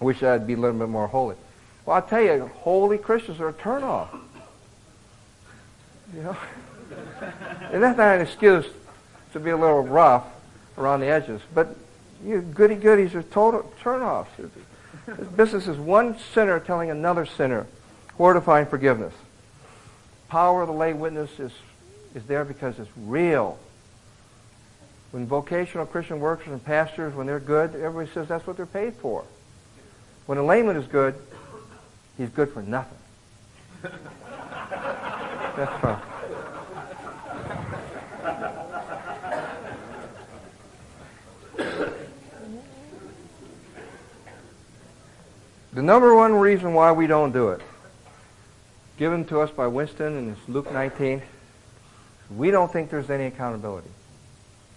[0.00, 1.36] I wish I'd be a little bit more holy.
[1.84, 4.08] Well, I'll tell you, holy Christians are a turnoff.
[6.14, 6.36] You know,
[7.72, 8.66] and that's not an excuse
[9.32, 10.24] to be a little rough
[10.78, 11.40] around the edges.
[11.54, 11.76] But
[12.24, 14.28] you goody goodies are total turnoffs.
[15.06, 17.66] This business is one sinner telling another sinner
[18.16, 19.12] where to find forgiveness.
[20.28, 21.52] Power of the lay witness is,
[22.14, 23.58] is there because it's real.
[25.14, 28.94] When vocational Christian workers and pastors, when they're good, everybody says that's what they're paid
[28.94, 29.22] for.
[30.26, 31.14] When a layman is good,
[32.18, 32.98] he's good for nothing.
[35.54, 36.02] that's fun.
[45.74, 47.60] The number one reason why we don't do it,
[48.96, 51.22] given to us by Winston in Luke 19,
[52.36, 53.90] we don't think there's any accountability.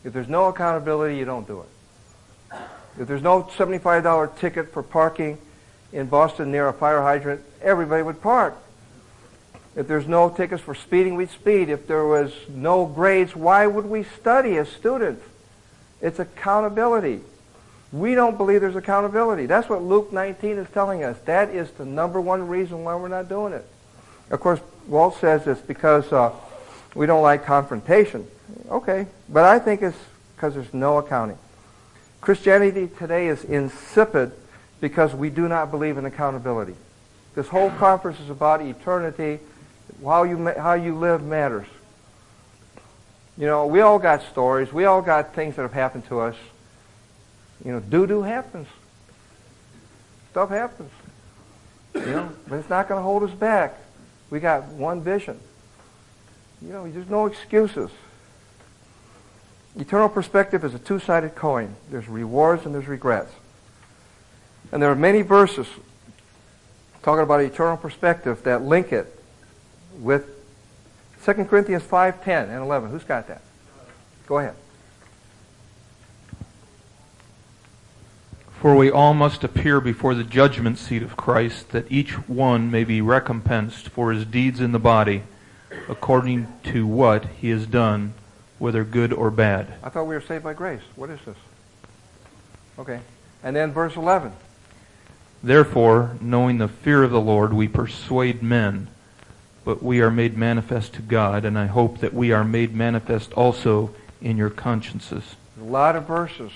[0.04, 2.60] If there's no accountability, you don't do it.
[3.00, 5.38] If there's no $75 ticket for parking
[5.92, 8.58] in Boston near a fire hydrant, everybody would park.
[9.76, 11.70] If there's no tickets for speeding, we'd speed.
[11.70, 15.24] If there was no grades, why would we study as students?
[16.02, 17.22] It's accountability.
[17.92, 19.46] We don't believe there's accountability.
[19.46, 21.18] That's what Luke 19 is telling us.
[21.26, 23.66] That is the number one reason why we're not doing it.
[24.32, 26.32] Of course, Walt says it's because uh,
[26.98, 28.28] we don't like confrontation.
[28.70, 29.98] Okay, but I think it's
[30.36, 31.38] because there's no accounting.
[32.22, 34.32] Christianity today is insipid
[34.82, 36.76] because we do not believe in accountability.
[37.36, 39.40] This whole conference is about eternity.
[40.04, 41.68] How you, how you live matters.
[43.38, 44.74] You know, we all got stories.
[44.74, 46.36] We all got things that have happened to us.
[47.64, 48.68] You know, doo-doo happens.
[50.32, 50.92] Stuff happens.
[51.94, 53.76] You know, but it's not going to hold us back.
[54.32, 55.40] We got one vision.
[56.62, 57.90] You know, there's no excuses.
[59.78, 61.76] Eternal perspective is a two-sided coin.
[61.92, 63.32] There's rewards and there's regrets.
[64.72, 65.68] And there are many verses
[67.04, 69.18] talking about eternal perspective that link it
[70.00, 70.26] with
[71.24, 72.90] 2 Corinthians 5, 10 and 11.
[72.90, 73.42] Who's got that?
[74.26, 74.56] Go ahead.
[78.60, 82.84] For we all must appear before the judgment seat of Christ, that each one may
[82.84, 85.22] be recompensed for his deeds in the body,
[85.88, 88.14] according to what he has done,
[88.60, 89.74] whether good or bad.
[89.84, 90.82] I thought we were saved by grace.
[90.96, 91.38] What is this?
[92.80, 93.00] Okay.
[93.44, 94.32] And then verse 11.
[95.44, 98.88] Therefore, knowing the fear of the Lord, we persuade men,
[99.64, 103.34] but we are made manifest to God, and I hope that we are made manifest
[103.34, 105.36] also in your consciences.
[105.60, 106.52] A lot of verses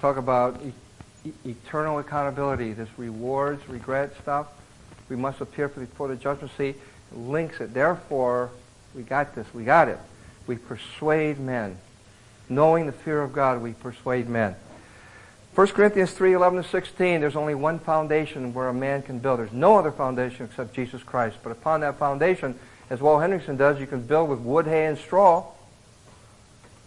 [0.00, 0.60] talk about
[1.24, 4.48] e- eternal accountability, this rewards, regret stuff.
[5.08, 6.76] We must appear before the judgment seat.
[7.12, 7.74] Links it.
[7.74, 8.50] Therefore,
[8.94, 9.46] we got this.
[9.54, 9.98] We got it.
[10.46, 11.78] We persuade men.
[12.48, 14.56] Knowing the fear of God, we persuade men.
[15.54, 19.40] 1 Corinthians 3, 11 to 16, there's only one foundation where a man can build.
[19.40, 21.36] There's no other foundation except Jesus Christ.
[21.42, 22.58] But upon that foundation,
[22.90, 25.44] as Walt Henrichsen does, you can build with wood, hay, and straw,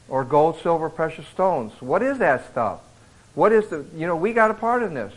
[0.08, 1.74] or gold, silver, precious stones.
[1.82, 2.80] What is that stuff?
[3.36, 5.14] What is the, you know, we got a part in this.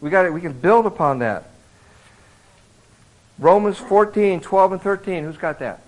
[0.00, 1.50] We got it, we can build upon that.
[3.38, 5.82] Romans 14, 12 and 13, who's got that?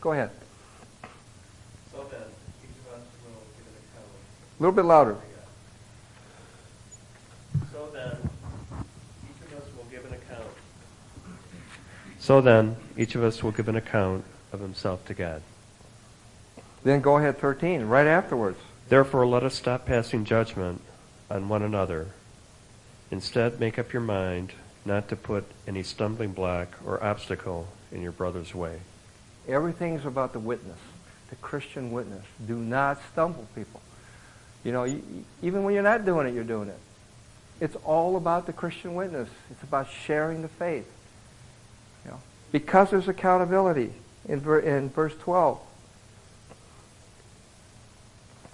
[0.00, 0.30] Go ahead.
[1.90, 2.20] So then,
[2.62, 4.06] each of us will give an account.
[4.58, 5.16] A little bit louder.
[7.72, 8.16] So then,
[9.24, 10.50] each of us will give an account.
[12.20, 15.42] So then, each of us will give an account of himself to God.
[16.84, 18.58] Then go ahead, 13, right afterwards.
[18.88, 20.80] Therefore, let us stop passing judgment
[21.28, 22.08] on one another.
[23.10, 24.52] Instead, make up your mind
[24.84, 28.80] not to put any stumbling block or obstacle in your brother's way.
[29.48, 30.78] Everything's about the witness,
[31.30, 32.24] the Christian witness.
[32.46, 33.80] Do not stumble, people.
[34.64, 35.02] You know, you,
[35.42, 36.78] even when you're not doing it, you're doing it.
[37.60, 39.28] It's all about the Christian witness.
[39.50, 40.90] It's about sharing the faith.
[42.04, 42.20] You know,
[42.52, 43.92] because there's accountability
[44.28, 45.60] in, ver, in verse 12.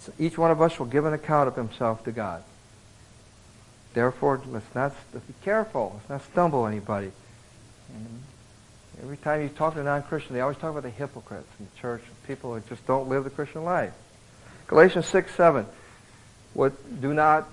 [0.01, 2.43] So each one of us will give an account of himself to God.
[3.95, 5.93] Therefore, let's not let's be careful.
[5.95, 7.12] Let's not stumble anybody.
[9.03, 11.80] Every time you talk to a non-Christian, they always talk about the hypocrites in the
[11.80, 13.95] church, people who just don't live the Christian life.
[14.66, 15.66] Galatians 6, 7.
[16.53, 17.49] What, do not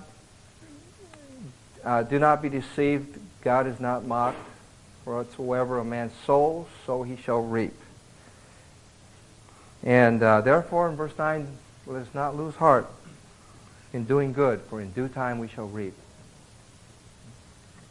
[1.83, 3.17] uh, do not be deceived.
[3.41, 4.38] God is not mocked.
[5.05, 7.73] For whatsoever a man sows, so he shall reap.
[9.83, 11.47] And uh, therefore, in verse 9,
[11.85, 12.89] let us not lose heart
[13.93, 15.93] in doing good, for in due time we shall reap.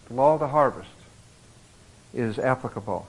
[0.09, 0.89] The law of the harvest
[2.15, 3.07] is applicable.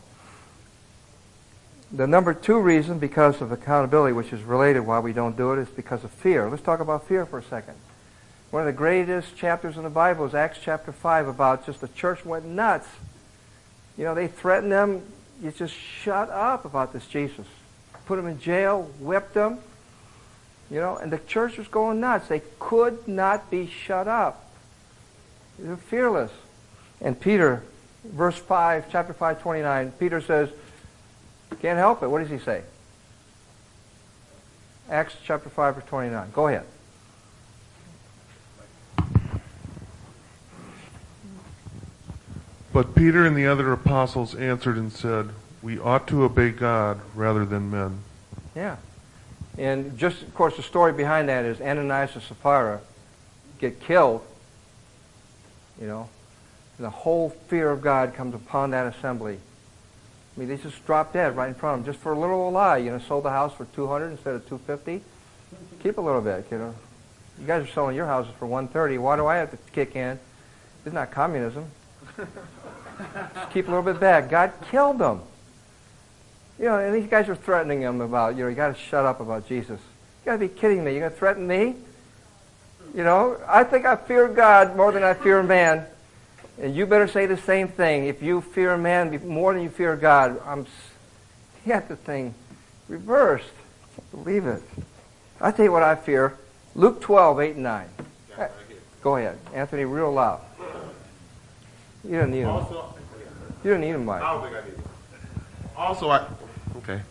[1.92, 5.60] The number two reason, because of accountability, which is related why we don't do it,
[5.60, 6.50] is because of fear.
[6.50, 7.76] Let's talk about fear for a second.
[8.52, 11.88] One of the greatest chapters in the Bible is Acts chapter 5 about just the
[11.90, 12.88] church went nuts.
[13.98, 15.02] You know, they threatened them.
[15.42, 17.46] You just shut up about this Jesus.
[18.06, 19.60] Put them in jail, whipped them.
[20.70, 22.28] You know, and the church was going nuts.
[22.28, 24.50] They could not be shut up.
[25.60, 26.32] They're fearless.
[27.02, 27.64] And Peter,
[28.04, 30.50] verse 5, chapter 5, 29, Peter says,
[31.62, 32.08] can't help it.
[32.08, 32.62] What does he say?
[34.90, 36.32] Acts chapter 5, verse 29.
[36.32, 36.66] Go ahead.
[42.72, 45.30] But Peter and the other apostles answered and said,
[45.64, 48.04] We ought to obey God rather than men.
[48.56, 48.76] Yeah.
[49.58, 52.82] And just, of course, the story behind that is Ananias and Sapphira
[53.58, 54.24] get killed,
[55.82, 56.08] you know,
[56.78, 59.40] and the whole fear of God comes upon that assembly.
[60.36, 62.52] I mean, they just drop dead right in front of them just for a little
[62.52, 62.78] lie.
[62.78, 65.04] You know, sold the house for 200 instead of 250.
[65.82, 66.76] Keep a little bit, you know.
[67.40, 68.98] You guys are selling your houses for 130.
[69.00, 70.20] Why do I have to kick in?
[70.86, 71.66] It's not communism.
[72.18, 74.30] just keep a little bit back.
[74.30, 75.22] God killed them.
[76.60, 79.06] You know, and these guys are threatening them about, you know, you got to shut
[79.06, 79.80] up about Jesus.
[79.80, 80.92] You got to be kidding me.
[80.92, 81.76] You're going to threaten me?
[82.96, 85.86] You know, I think I fear God more than I fear man.
[86.60, 88.06] And you better say the same thing.
[88.06, 90.66] If you fear a man more than you fear God, I'm.
[91.66, 92.34] You got the thing
[92.88, 93.46] reversed.
[94.12, 94.64] Believe it.
[95.40, 96.38] I tell you what I fear.
[96.76, 97.90] Luke 12, 8 and 9.
[99.02, 99.38] Go ahead.
[99.54, 100.42] Anthony, real loud.
[102.04, 102.66] You don't need him.
[103.64, 104.22] You don't need him, Mike.
[104.22, 104.66] i don't
[105.76, 106.26] Also, I
[106.78, 107.02] okay.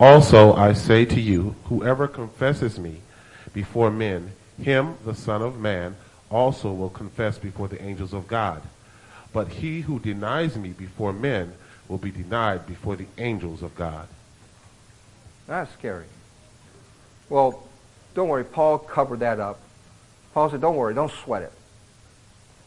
[0.00, 3.00] Also, I say to you, whoever confesses me
[3.52, 5.96] before men, him, the Son of Man,
[6.34, 8.60] also will confess before the angels of God.
[9.32, 11.52] But he who denies me before men
[11.88, 14.08] will be denied before the angels of God.
[15.46, 16.06] That's scary.
[17.28, 17.62] Well,
[18.14, 18.44] don't worry.
[18.44, 19.60] Paul covered that up.
[20.32, 20.92] Paul said, don't worry.
[20.92, 21.52] Don't sweat it.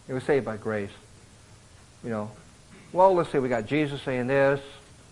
[0.07, 0.91] It was saved by grace.
[2.05, 2.32] You know,
[2.93, 3.39] well, let's see.
[3.39, 4.61] We got Jesus saying this,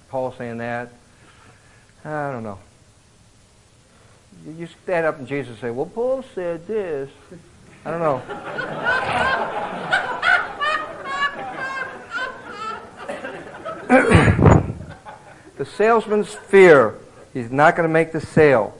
[0.09, 0.93] Paul saying that.
[2.05, 2.59] I don't know.
[4.47, 7.09] You stand up and Jesus say, well, Paul said this.
[7.85, 8.21] I don't know.
[15.57, 16.95] the salesman's fear.
[17.31, 18.75] He's not going to make the sale.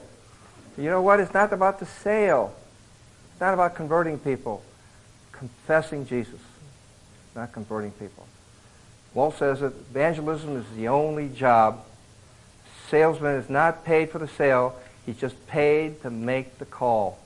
[0.76, 1.20] You know what?
[1.20, 2.56] It's not about the sale.
[3.32, 4.64] It's not about converting people.
[5.32, 6.40] Confessing Jesus,
[7.36, 8.26] not converting people.
[9.14, 11.86] Walt says that evangelism is the only job.
[12.90, 14.76] Salesman is not paid for the sale.
[15.06, 17.20] He's just paid to make the call.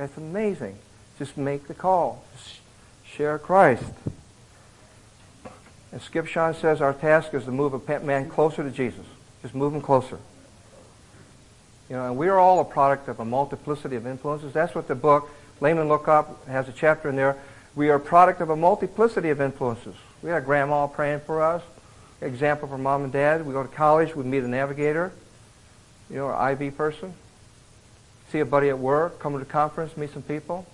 [0.00, 0.78] That's amazing.
[1.18, 2.24] Just make the call.
[2.34, 2.60] Just
[3.04, 3.84] share Christ.
[5.92, 9.04] As Skip Sean says, our task is to move a man closer to Jesus.
[9.42, 10.18] Just move him closer.
[11.90, 14.54] You know, and we are all a product of a multiplicity of influences.
[14.54, 15.28] That's what the book,
[15.60, 17.36] Layman Look Up, has a chapter in there.
[17.76, 19.96] We are a product of a multiplicity of influences.
[20.22, 21.62] We had grandma praying for us.
[22.22, 23.44] Example for mom and dad.
[23.44, 25.12] We go to college, we meet a navigator,
[26.08, 27.12] you know, or IV person.
[28.30, 30.66] See a buddy at work, come to the conference, meet some people.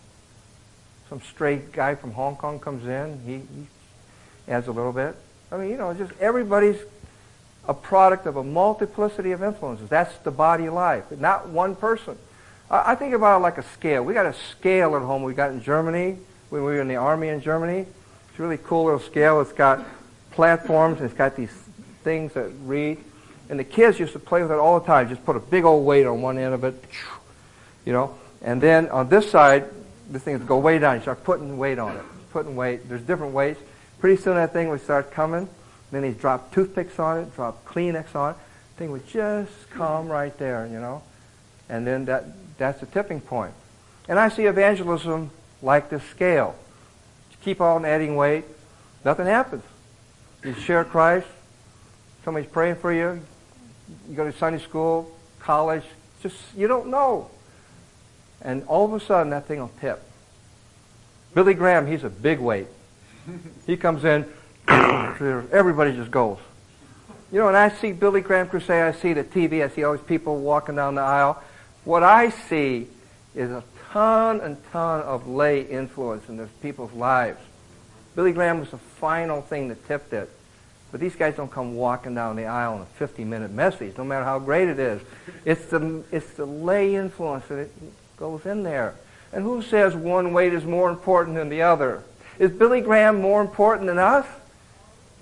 [1.09, 5.16] Some straight guy from Hong Kong comes in, he, he adds a little bit.
[5.50, 6.78] I mean, you know, just everybody's
[7.68, 9.88] a product of a multiplicity of influences.
[9.88, 12.18] That's the body life, not one person.
[12.70, 14.02] I, I think about it like a scale.
[14.04, 16.18] We got a scale at home we got in Germany
[16.50, 17.86] when we were in the army in Germany.
[18.30, 19.40] It's a really cool little scale.
[19.40, 19.84] It's got
[20.30, 20.98] platforms.
[20.98, 21.52] and It's got these
[22.04, 22.98] things that read.
[23.48, 25.09] And the kids used to play with it all the time.
[25.09, 26.84] Just put a big old weight on one end of it,
[27.87, 28.14] you know.
[28.43, 29.64] And then on this side,
[30.11, 30.97] this thing would go way down.
[30.97, 32.87] You start putting weight on it, putting weight.
[32.89, 33.61] There's different weights.
[33.99, 35.49] Pretty soon that thing would start coming.
[35.91, 38.37] Then he'd drop toothpicks on it, drop Kleenex on it.
[38.74, 41.03] The thing would just come right there, you know.
[41.68, 42.24] And then that,
[42.59, 43.55] that's the tipping point.
[44.09, 45.30] And I see evangelism
[45.62, 46.55] like this scale.
[47.30, 48.45] You keep on adding weight,
[49.05, 49.62] nothing happens.
[50.45, 51.26] You share Christ,
[52.24, 53.20] somebody's praying for you,
[54.09, 55.11] you go to Sunday school,
[55.41, 55.82] college,
[56.22, 57.30] just, you don't know.
[58.43, 60.03] And all of a sudden, that thing will tip.
[61.34, 62.66] Billy Graham, he's a big weight.
[63.66, 64.24] He comes in,
[64.68, 66.39] everybody just goes.
[67.32, 69.97] You know, when I see Billy Graham Crusade, I see the TV, I see all
[69.97, 71.43] these people walking down the aisle.
[71.84, 72.87] What I see
[73.34, 77.41] is a ton and ton of lay influence in those people's lives.
[78.14, 80.30] Billy Graham was the final thing that tipped it.
[80.93, 84.24] But these guys don't come walking down the aisle in a 50-minute message, no matter
[84.24, 85.03] how great it is.
[85.45, 87.72] It's the, it's the lay influence that it
[88.17, 88.95] goes in there.
[89.33, 92.03] And who says one weight is more important than the other?
[92.39, 94.27] Is Billy Graham more important than us?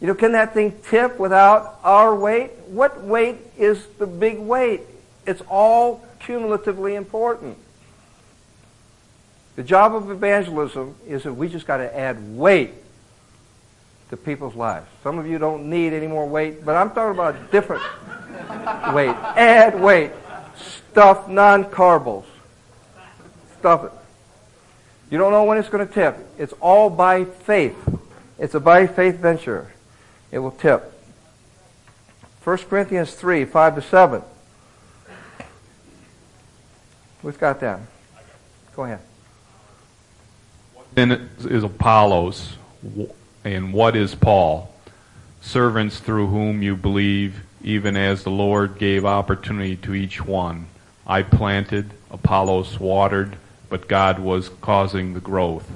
[0.00, 2.50] You know, can that thing tip without our weight?
[2.66, 4.82] What weight is the big weight?
[5.26, 7.56] It's all cumulatively important.
[9.56, 12.74] The job of evangelism is that we just got to add weight
[14.10, 14.86] to people's lives.
[15.02, 17.82] Some of you don't need any more weight, but I'm talking about different
[18.94, 19.14] weight.
[19.36, 20.10] Add weight.
[20.90, 22.26] Stuff non-carbles.
[23.64, 23.92] It.
[25.10, 26.18] You don't know when it's going to tip.
[26.38, 27.76] It's all by faith.
[28.38, 29.72] It's a by faith venture.
[30.30, 30.92] It will tip.
[32.42, 34.22] 1 Corinthians 3, 5 to 7.
[37.22, 37.80] Who's got that?
[38.76, 39.00] Go ahead.
[40.94, 42.56] Then is Apollos,
[43.44, 44.74] and what is Paul?
[45.40, 50.66] Servants through whom you believe, even as the Lord gave opportunity to each one.
[51.06, 53.36] I planted, Apollos watered,
[53.68, 55.70] but God was causing the growth.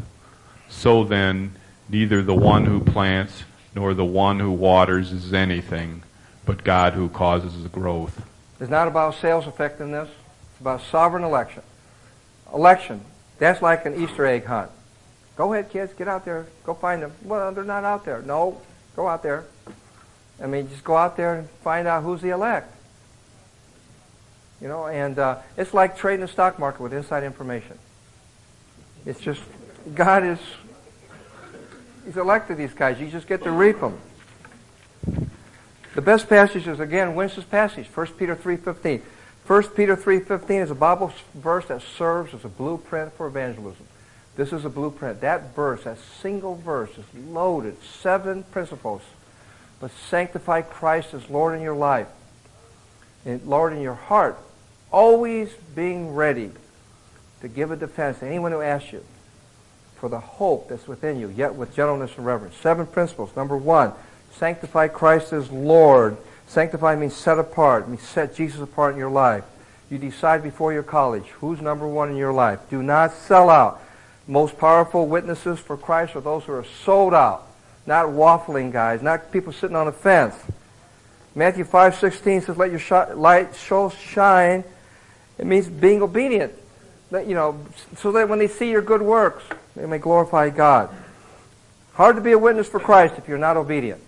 [0.68, 1.52] So then,
[1.88, 6.02] neither the one who plants nor the one who waters is anything,
[6.44, 8.22] but God who causes the growth.
[8.60, 10.08] It's not about sales effectiveness.
[10.08, 11.62] It's about sovereign election.
[12.52, 13.00] Election.
[13.38, 14.70] That's like an Easter egg hunt.
[15.36, 15.92] Go ahead, kids.
[15.92, 16.46] Get out there.
[16.64, 17.12] Go find them.
[17.22, 18.22] Well, they're not out there.
[18.22, 18.60] No.
[18.96, 19.44] Go out there.
[20.42, 22.74] I mean, just go out there and find out who's the elect.
[24.60, 27.78] You know, and uh, it's like trading the stock market with inside information.
[29.06, 29.40] It's just,
[29.94, 30.38] God is,
[32.04, 33.00] He's elected these guys.
[33.00, 33.98] You just get to reap them.
[35.94, 39.02] The best passage is, again, Winston's passage, 1 Peter 3.15.
[39.46, 43.86] 1 Peter 3.15 is a Bible verse that serves as a blueprint for evangelism.
[44.36, 45.20] This is a blueprint.
[45.22, 47.76] That verse, that single verse, is loaded.
[47.82, 49.02] Seven principles.
[49.80, 52.08] But sanctify Christ as Lord in your life.
[53.24, 54.38] And Lord in your heart.
[54.90, 56.50] Always being ready
[57.40, 59.04] to give a defense to anyone who asks you
[59.96, 62.56] for the hope that's within you, yet with gentleness and reverence.
[62.56, 63.34] Seven principles.
[63.36, 63.92] Number one,
[64.32, 66.16] sanctify Christ as Lord.
[66.46, 69.44] Sanctify means set apart, means set Jesus apart in your life.
[69.90, 72.60] You decide before your college who's number one in your life.
[72.70, 73.82] Do not sell out.
[74.26, 77.46] Most powerful witnesses for Christ are those who are sold out,
[77.86, 80.34] not waffling guys, not people sitting on the fence.
[81.34, 84.64] Matthew 5:16 says, "Let your light show shine."
[85.38, 86.52] It means being obedient.
[87.10, 87.58] That, you know,
[87.96, 89.42] so that when they see your good works,
[89.74, 90.90] they may glorify God.
[91.94, 94.00] Hard to be a witness for Christ if you're not obedient.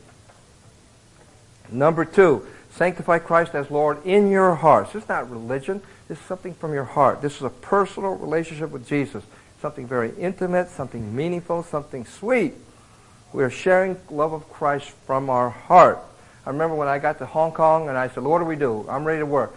[1.73, 4.93] Number two, sanctify Christ as Lord in your hearts.
[4.93, 5.81] This is not religion.
[6.09, 7.23] This is something from your heart.
[7.23, 9.25] This is a personal relationship with Jesus.
[9.63, 12.55] Something very intimate, something meaningful, something sweet.
[13.33, 16.01] We are sharing love of Christ from our heart.
[16.45, 18.57] I remember when I got to Hong Kong and I said, Lord, what do we
[18.57, 18.87] do?
[18.89, 19.55] I'm ready to work.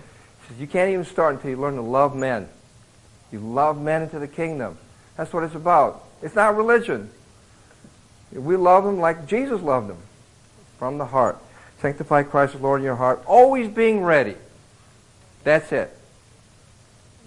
[0.54, 2.47] Says, you can't even start until you learn to love men.
[3.32, 4.78] You love men into the kingdom.
[5.18, 6.08] That's what it's about.
[6.22, 7.10] It's not religion.
[8.32, 9.97] We love them like Jesus loved them,
[10.78, 11.38] from the heart.
[11.80, 14.36] Sanctify Christ the Lord in your heart, always being ready.
[15.43, 15.95] That's it.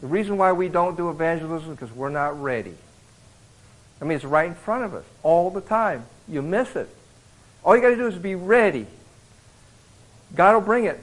[0.00, 2.74] The reason why we don't do evangelism is because we're not ready.
[4.00, 6.06] I mean, it's right in front of us all the time.
[6.28, 6.88] You miss it.
[7.64, 8.86] All you got to do is be ready.
[10.34, 11.00] God will bring it.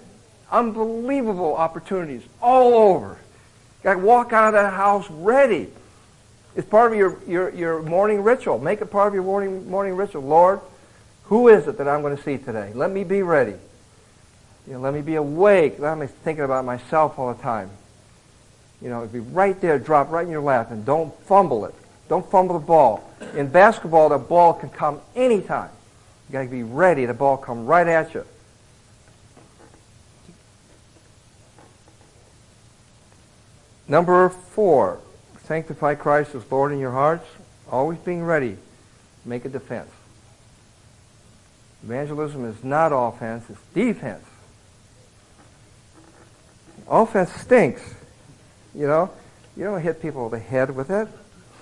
[0.54, 3.18] Unbelievable opportunities all over.
[3.80, 5.68] You got to walk out of that house ready.
[6.56, 8.60] It's part of your, your, your morning ritual.
[8.60, 10.22] Make it part of your morning, morning ritual.
[10.22, 10.60] Lord,
[11.24, 12.72] who is it that I'm going to see today?
[12.76, 13.56] Let me be ready.
[14.68, 15.80] You know, let me be awake.
[15.80, 17.72] Let me thinking about myself all the time.
[18.80, 21.74] You know, it'd be right there, drop right in your lap, and don't fumble it.
[22.10, 23.10] Don't fumble the ball.
[23.36, 25.72] In basketball, the ball can come anytime.
[26.30, 27.08] You got to be ready.
[27.08, 28.24] The ball come right at you.
[33.88, 35.00] Number four,
[35.46, 37.26] sanctify Christ as Lord in your hearts,
[37.70, 38.58] always being ready.
[39.26, 39.90] Make a defense.
[41.84, 44.24] Evangelism is not offense, it's defense.
[46.88, 47.82] Offense stinks.
[48.74, 49.12] You know,
[49.56, 51.08] you don't hit people over the head with it.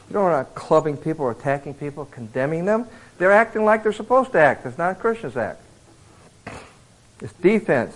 [0.10, 2.88] You don't are clubbing people or attacking people, condemning them.
[3.18, 4.66] They're acting like they're supposed to act.
[4.66, 5.62] It's not Christians act.
[7.22, 7.96] It's defense.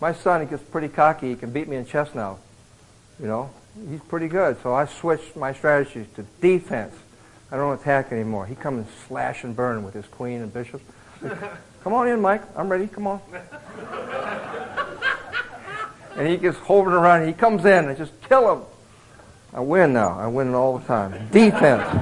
[0.00, 1.30] My son, he gets pretty cocky.
[1.30, 2.38] He can beat me in chess now.
[3.20, 3.50] You know,
[3.88, 4.60] he's pretty good.
[4.62, 6.94] So I switched my strategies to defense.
[7.50, 8.46] I don't attack anymore.
[8.46, 10.84] He comes and slash and burn with his queen and bishops.
[11.82, 12.42] Come on in, Mike.
[12.56, 12.88] I'm ready.
[12.88, 13.20] Come on.
[16.16, 17.26] and he gets hovering around.
[17.26, 18.62] He comes in and just kill him.
[19.54, 20.18] I win now.
[20.18, 21.28] I win all the time.
[21.30, 21.82] Defense.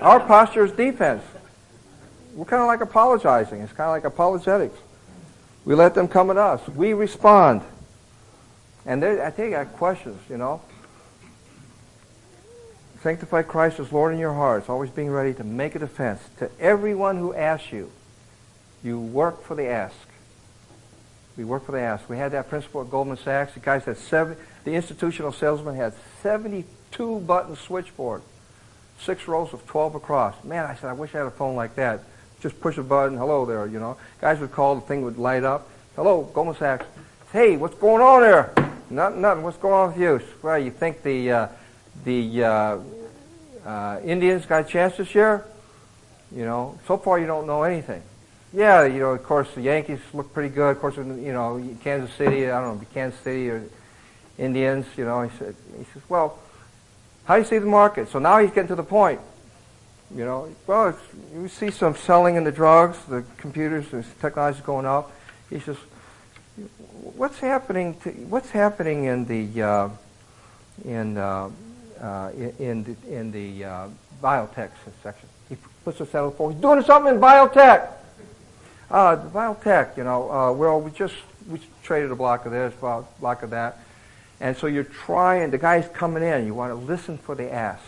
[0.00, 1.22] Our posture is defense.
[2.34, 3.60] We're kind of like apologizing.
[3.60, 4.78] It's kind of like apologetics.
[5.64, 6.68] We let them come at us.
[6.68, 7.62] We respond.
[8.86, 10.62] And I think I got questions, you know.
[13.02, 16.20] Sanctify Christ as Lord in your hearts, always being ready to make a defense.
[16.38, 17.90] To everyone who asks you,
[18.82, 19.96] you work for the ask.
[21.36, 22.08] We work for the ask.
[22.08, 23.54] We had that principle at Goldman Sachs.
[23.54, 28.22] The guys had seven, the institutional salesman had 72 button switchboard,
[29.00, 30.42] six rows of 12 across.
[30.44, 32.04] Man, I said, I wish I had a phone like that.
[32.40, 33.96] Just push a button, hello there, you know.
[34.20, 35.68] Guys would call, the thing would light up.
[35.96, 36.86] Hello, Goldman Sachs.
[37.32, 38.65] Hey, what's going on there?
[38.88, 39.42] Nothing, nothing.
[39.42, 40.20] What's going on with you?
[40.42, 41.48] Well, you think the uh,
[42.04, 42.78] the uh,
[43.64, 45.44] uh, Indians got a chance this year?
[46.34, 48.02] You know, so far you don't know anything.
[48.52, 50.76] Yeah, you know, of course the Yankees look pretty good.
[50.76, 52.48] Of course, you know, Kansas City.
[52.48, 53.64] I don't know, Kansas City or
[54.38, 54.86] Indians.
[54.96, 55.56] You know, he said.
[55.76, 56.38] He says, well,
[57.24, 58.08] how do you see the market?
[58.08, 59.20] So now he's getting to the point.
[60.14, 60.96] You know, well,
[61.34, 65.10] you see some selling in the drugs, the computers, the technology is going up.
[65.50, 65.76] He says,
[67.14, 69.88] what's happening to what's happening in the uh,
[70.84, 71.50] in uh,
[72.00, 73.88] uh, in the, in the uh,
[74.22, 74.70] biotech
[75.02, 75.28] section?
[75.48, 77.88] He puts us out for he's doing something in biotech.
[78.90, 81.14] Uh, the biotech, you know, uh, well, we just
[81.48, 83.78] we traded a block of this, block of that,
[84.40, 85.50] and so you're trying.
[85.50, 86.46] The guy's coming in.
[86.46, 87.82] You want to listen for the ask.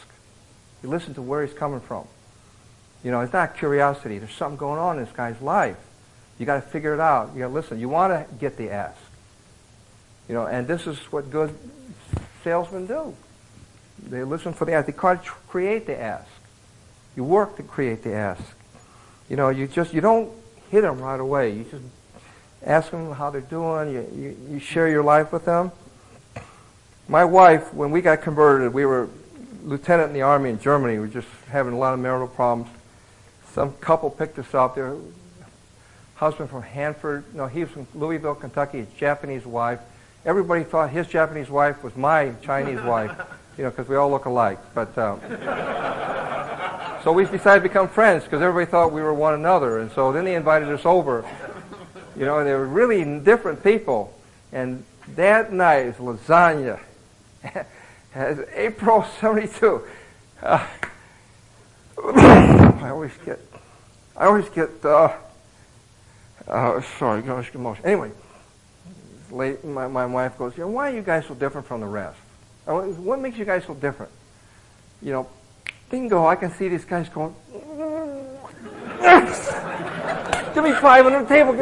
[0.82, 2.06] You listen to where he's coming from.
[3.04, 4.18] You know, it's not curiosity.
[4.18, 5.76] There's something going on in this guy's life.
[6.38, 7.30] You got to figure it out.
[7.34, 7.80] You got to listen.
[7.80, 8.98] You want to get the ask.
[10.28, 11.54] You know, and this is what good
[12.44, 13.14] salesmen do.
[14.08, 14.86] They listen for the ask.
[14.86, 14.92] They
[15.48, 16.28] create the ask.
[17.16, 18.42] You work to create the ask.
[19.28, 20.30] You know, you just you don't
[20.70, 21.52] hit them right away.
[21.52, 21.84] You just
[22.64, 23.92] ask them how they're doing.
[23.92, 25.72] You, you, you share your life with them.
[27.08, 29.08] My wife, when we got converted, we were
[29.64, 30.94] lieutenant in the army in Germany.
[30.94, 32.70] We were just having a lot of marital problems.
[33.52, 34.74] Some couple picked us up.
[34.74, 34.96] Their
[36.16, 37.34] husband from Hanford.
[37.34, 38.78] No, he was from Louisville, Kentucky.
[38.78, 39.80] His Japanese wife.
[40.28, 43.18] Everybody thought his Japanese wife was my Chinese wife,
[43.56, 44.58] you know, because we all look alike.
[44.74, 45.22] But um,
[47.02, 49.78] so we decided to become friends because everybody thought we were one another.
[49.78, 51.24] And so then they invited us over.
[52.14, 54.12] You know, and they were really different people.
[54.52, 54.84] And
[55.16, 56.78] that night is lasagna.
[58.14, 59.82] As April 72.
[60.42, 60.66] Uh,
[62.04, 63.40] I always get,
[64.14, 65.10] I always get, uh,
[66.46, 67.86] uh, sorry, gosh, emotion.
[67.86, 68.10] Anyway,
[69.30, 71.86] late, my, my wife goes, you know, why are you guys so different from the
[71.86, 72.18] rest?
[72.66, 74.12] What makes you guys so different?
[75.00, 75.28] You know,
[75.90, 77.34] bingo, I can see these guys going,
[80.54, 81.54] give me five on the table.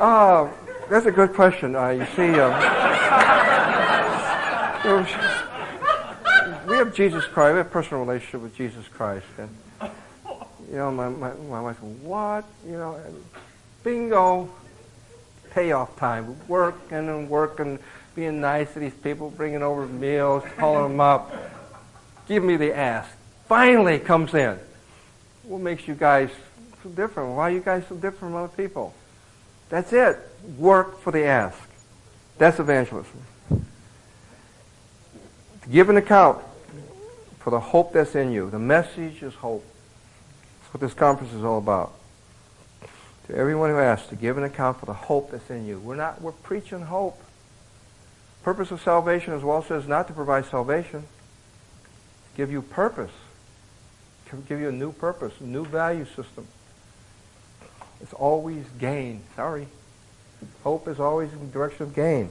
[0.00, 0.54] Oh,
[0.88, 1.74] that's a good question.
[1.74, 2.50] Uh, you see, uh,
[6.68, 7.52] we have Jesus Christ.
[7.52, 9.26] We have a personal relationship with Jesus Christ.
[9.38, 9.50] And,
[10.70, 12.44] you know, my, my, my wife what?
[12.64, 13.00] You know,
[13.82, 14.48] bingo,
[15.50, 16.36] payoff time.
[16.48, 17.78] Working and working,
[18.14, 21.32] being nice to these people, bringing over meals, calling them up.
[22.26, 23.10] Give me the ask.
[23.46, 24.58] Finally comes in.
[25.44, 26.30] What makes you guys
[26.82, 27.34] so different?
[27.34, 28.94] Why are you guys so different from other people?
[29.68, 30.18] That's it.
[30.58, 31.58] Work for the ask.
[32.36, 33.22] That's evangelism.
[35.70, 36.42] Give an account
[37.40, 38.50] for the hope that's in you.
[38.50, 39.64] The message is hope.
[40.60, 41.97] That's what this conference is all about.
[43.28, 45.78] To everyone who asks to give an account for the hope that's in you.
[45.78, 47.22] We're not we're preaching hope.
[48.42, 51.04] Purpose of salvation as well says not to provide salvation.
[52.36, 53.10] Give you purpose.
[54.48, 56.46] Give you a new purpose, a new value system.
[58.00, 59.22] It's always gain.
[59.36, 59.68] Sorry.
[60.62, 62.30] Hope is always in the direction of gain.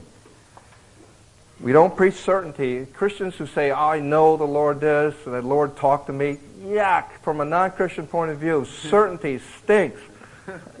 [1.60, 2.86] We don't preach certainty.
[2.86, 6.38] Christians who say, oh, I know the Lord does, and the Lord talked to me,
[6.60, 10.00] yuck, from a non-Christian point of view, certainty stinks.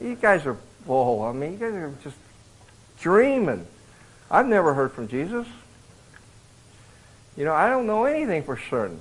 [0.00, 1.22] You guys are bull.
[1.22, 2.16] I mean, you guys are just
[3.00, 3.66] dreaming.
[4.30, 5.46] I've never heard from Jesus.
[7.36, 9.00] You know, I don't know anything for certain.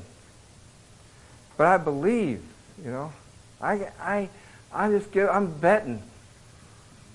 [1.58, 2.42] But I believe,
[2.84, 3.12] you know.
[3.60, 4.30] I, I,
[4.72, 6.04] I just give, I'm betting.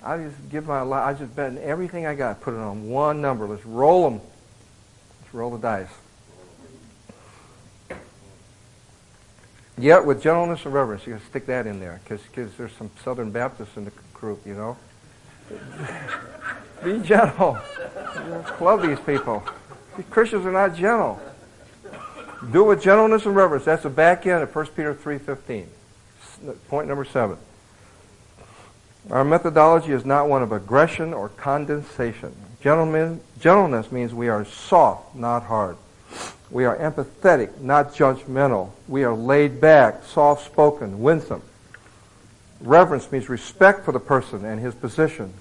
[0.03, 3.21] I just give my life, I just bet everything I got, put it on one
[3.21, 3.47] number.
[3.47, 4.21] Let's roll them.
[5.21, 5.87] Let's roll the dice.
[9.77, 11.07] Yet with gentleness and reverence.
[11.07, 12.21] You got to stick that in there because
[12.57, 14.77] there's some Southern Baptists in the group, you know.
[16.83, 17.57] Be gentle.
[18.61, 19.43] Love these people.
[19.97, 21.19] These Christians are not gentle.
[22.51, 23.65] Do it with gentleness and reverence.
[23.65, 25.65] That's the back end of 1 Peter 3.15.
[26.67, 27.37] Point number seven.
[29.09, 32.35] Our methodology is not one of aggression or condensation.
[32.61, 35.77] Gentlemen, gentleness means we are soft, not hard.
[36.53, 38.69] We are empathetic, not judgmental.
[38.87, 41.41] We are laid back, soft spoken, winsome.
[42.61, 45.33] Reverence means respect for the person and his position.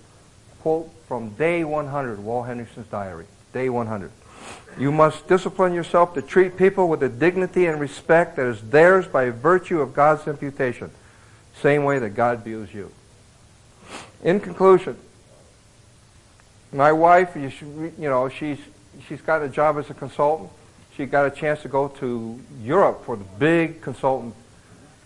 [0.62, 3.26] Quote from day 100, Walt Henderson's diary.
[3.52, 4.10] Day 100.
[4.78, 9.06] You must discipline yourself to treat people with the dignity and respect that is theirs
[9.06, 10.90] by virtue of God's imputation.
[11.60, 12.90] Same way that God views you.
[14.24, 14.96] In conclusion,
[16.72, 18.58] my wife, you, should, you know, she's,
[19.06, 20.48] she's got a job as a consultant.
[20.96, 24.34] She got a chance to go to Europe for the big consultant,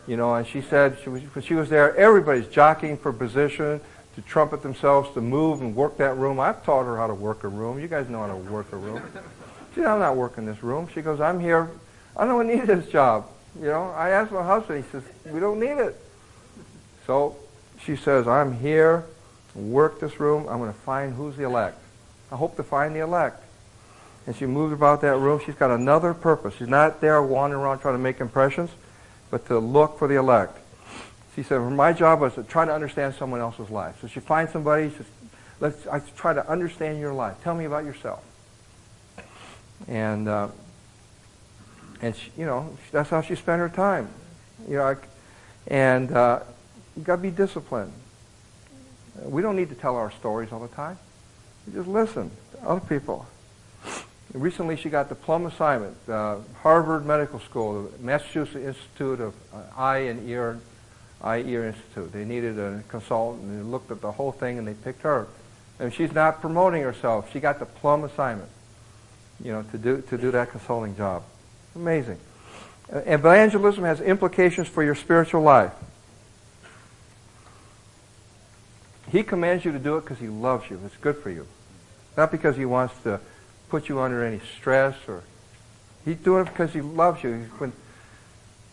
[0.06, 3.80] you know, and she said she was, when she was there, everybody's jockeying for position
[4.16, 6.40] to trumpet themselves to move and work that room.
[6.40, 7.78] I've taught her how to work a room.
[7.78, 9.02] You guys know how to work a room.
[9.74, 10.88] She said, I'm not working this room.
[10.92, 11.70] She goes, I'm here.
[12.16, 13.28] I don't need this job.
[13.60, 14.84] You know, I asked my husband.
[14.84, 15.96] He says, we don't need it.
[17.06, 17.36] So
[17.84, 19.04] she says, I'm here,
[19.54, 20.48] work this room.
[20.48, 21.78] I'm going to find who's the elect.
[22.32, 23.42] I hope to find the elect.
[24.26, 25.40] And she moved about that room.
[25.44, 26.54] She's got another purpose.
[26.56, 28.70] She's not there wandering around trying to make impressions,
[29.30, 30.58] but to look for the elect.
[31.36, 34.00] She said, my job was to try to understand someone else's life.
[34.00, 35.06] So she finds somebody, she says,
[35.60, 37.36] let's I try to understand your life.
[37.44, 38.24] Tell me about yourself.
[39.86, 40.48] And, uh,
[42.00, 44.08] and she, you know, that's how she spent her time.
[44.66, 44.96] You know,
[45.68, 46.40] and uh,
[46.96, 47.92] you got to be disciplined.
[49.22, 50.98] We don't need to tell our stories all the time.
[51.72, 53.26] Just listen to other people.
[54.32, 59.62] Recently, she got the plum assignment, uh, Harvard Medical School, the Massachusetts Institute of uh,
[59.76, 60.58] Eye and Ear,
[61.22, 62.12] Eye Ear Institute.
[62.12, 65.26] They needed a consultant, and they looked at the whole thing, and they picked her.
[65.78, 67.32] And she's not promoting herself.
[67.32, 68.48] She got the plum assignment,
[69.42, 71.22] you know, to do to do that consulting job.
[71.74, 72.18] Amazing.
[72.88, 75.72] Evangelism has implications for your spiritual life.
[79.10, 80.80] He commands you to do it because he loves you.
[80.84, 81.46] It's good for you.
[82.16, 83.20] Not because he wants to
[83.68, 85.22] put you under any stress or
[86.05, 87.48] he's doing it because he loves you.
[87.59, 87.72] When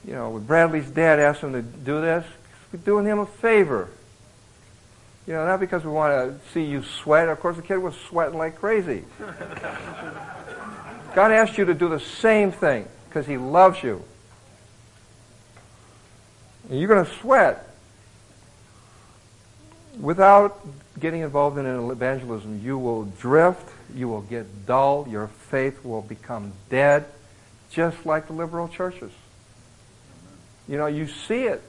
[0.05, 2.25] you know, when Bradley's dad asked him to do this,
[2.71, 3.89] we're doing him a favor.
[5.25, 7.29] You know, not because we want to see you sweat.
[7.29, 9.05] Of course, the kid was sweating like crazy.
[11.15, 14.03] God asked you to do the same thing because He loves you.
[16.69, 17.69] And you're going to sweat.
[19.99, 20.59] Without
[20.99, 26.53] getting involved in evangelism, you will drift, you will get dull, your faith will become
[26.69, 27.05] dead,
[27.69, 29.11] just like the liberal churches.
[30.67, 31.61] You know, you see it,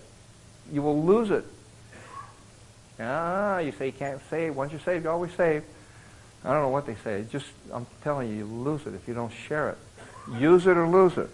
[0.73, 1.45] you will lose it.
[3.01, 4.55] Ah, you say you can't save.
[4.55, 5.65] Once you're saved, you're always saved.
[6.45, 7.25] I don't know what they say.
[7.31, 9.79] Just, I'm telling you, you lose it if you don't share it.
[10.39, 11.29] Use it or lose it.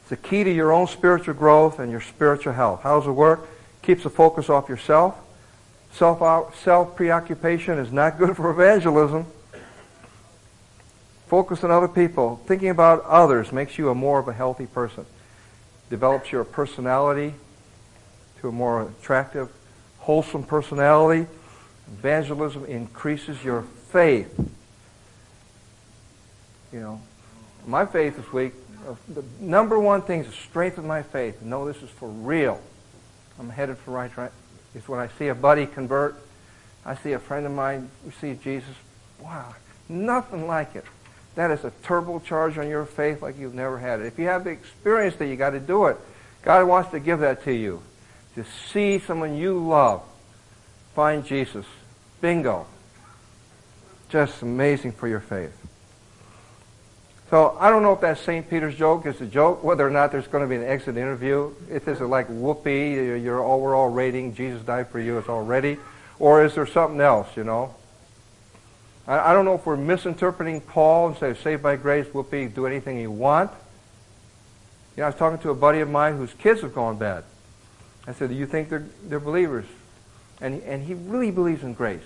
[0.00, 2.82] It's the key to your own spiritual growth and your spiritual health.
[2.82, 3.46] How does it work?
[3.82, 5.18] Keeps the focus off yourself.
[5.98, 9.26] Self, self preoccupation is not good for evangelism.
[11.26, 12.40] Focus on other people.
[12.46, 15.04] Thinking about others makes you a more of a healthy person.
[15.90, 17.34] Develops your personality
[18.40, 19.50] to a more attractive,
[19.98, 21.26] wholesome personality.
[21.98, 24.32] Evangelism increases your faith.
[26.72, 27.00] You know,
[27.66, 28.52] my faith this week,
[28.88, 31.42] uh, the number one thing is to strengthen my faith.
[31.42, 32.60] Know this is for real.
[33.40, 34.30] I'm headed for right, right.
[34.78, 36.14] Is when I see a buddy convert,
[36.86, 38.74] I see a friend of mine receive Jesus.
[39.20, 39.54] Wow,
[39.88, 40.84] nothing like it.
[41.34, 44.06] That is a turbocharge on your faith like you've never had it.
[44.06, 45.96] If you have the experience that you got to do it.
[46.42, 47.82] God wants to give that to you.
[48.36, 50.02] To see someone you love
[50.94, 51.66] find Jesus.
[52.20, 52.66] Bingo.
[54.08, 55.57] Just amazing for your faith.
[57.30, 58.48] So I don't know if that St.
[58.48, 61.52] Peter's joke is a joke, whether or not there's going to be an exit interview.
[61.70, 65.76] If this is like whoopee, your overall rating, Jesus died for you, is already,
[66.18, 67.74] or is there something else, you know?
[69.06, 72.66] I, I don't know if we're misinterpreting Paul and say, saved by grace, whoopee, do
[72.66, 73.50] anything you want.
[74.96, 77.24] You know, I was talking to a buddy of mine whose kids have gone bad.
[78.06, 79.66] I said, do you think they're, they're believers?
[80.40, 82.00] And, and he really believes in grace.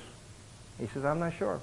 [0.81, 1.61] He says, I'm not sure.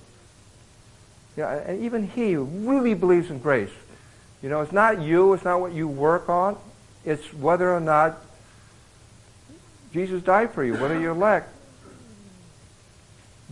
[1.39, 3.71] Yeah, and even he really believes in grace.
[4.43, 6.57] You know, it's not you, it's not what you work on,
[7.05, 8.17] it's whether or not
[9.93, 11.47] Jesus died for you, whether you're elect.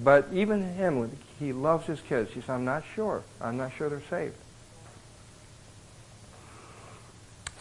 [0.03, 2.30] But even him, he loves his kids.
[2.34, 3.23] He says, I'm not sure.
[3.39, 4.35] I'm not sure they're saved.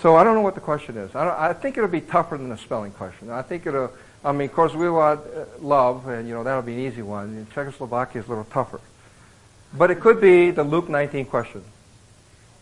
[0.00, 1.14] So I don't know what the question is.
[1.14, 3.30] I, I, think it'll be tougher than the spelling question.
[3.30, 3.92] I think it'll,
[4.24, 7.02] I mean, of course, we want uh, love, and, you know, that'll be an easy
[7.02, 7.46] one.
[7.54, 8.80] Czechoslovakia is a little tougher.
[9.74, 11.62] But it could be the Luke 19 question.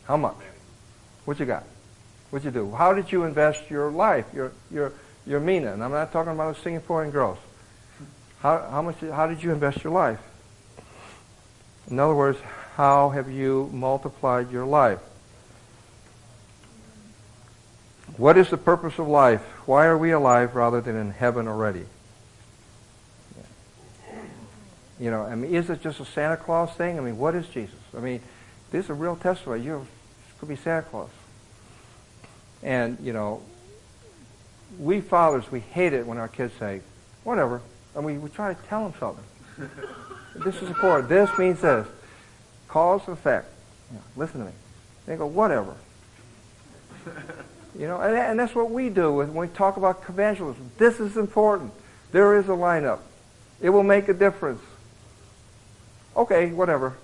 [0.05, 0.37] How much?
[1.25, 1.65] What you got?
[2.31, 2.73] What you do?
[2.73, 4.93] How did you invest your life, your, your,
[5.27, 5.73] your mina?
[5.73, 7.39] And I'm not talking about Singaporean girls.
[8.41, 10.21] How, how, much, how did you invest your life?
[11.91, 12.39] In other words,
[12.77, 14.99] how have you multiplied your life?
[18.17, 19.41] What is the purpose of life?
[19.67, 21.87] Why are we alive rather than in heaven already?
[25.01, 26.99] You know, I mean, is it just a Santa Claus thing?
[26.99, 27.75] I mean, what is Jesus?
[27.97, 28.21] I mean,
[28.71, 29.65] this is a real testimony.
[29.65, 29.87] You
[30.39, 31.11] could be Santa Claus.
[32.63, 33.43] And, you know,
[34.79, 36.81] we fathers, we hate it when our kids say,
[37.25, 37.61] whatever.
[37.95, 39.71] And we, we try to tell them something.
[40.45, 41.09] this is important.
[41.09, 41.87] This means this.
[42.69, 43.49] Cause and effect.
[43.91, 44.53] You know, listen to me.
[45.07, 45.75] They go, whatever.
[47.79, 50.71] You know, and, and that's what we do when we talk about evangelism.
[50.79, 51.73] This is important.
[52.13, 53.01] There is a lineup.
[53.61, 54.63] It will make a difference.
[56.17, 56.97] Okay, whatever.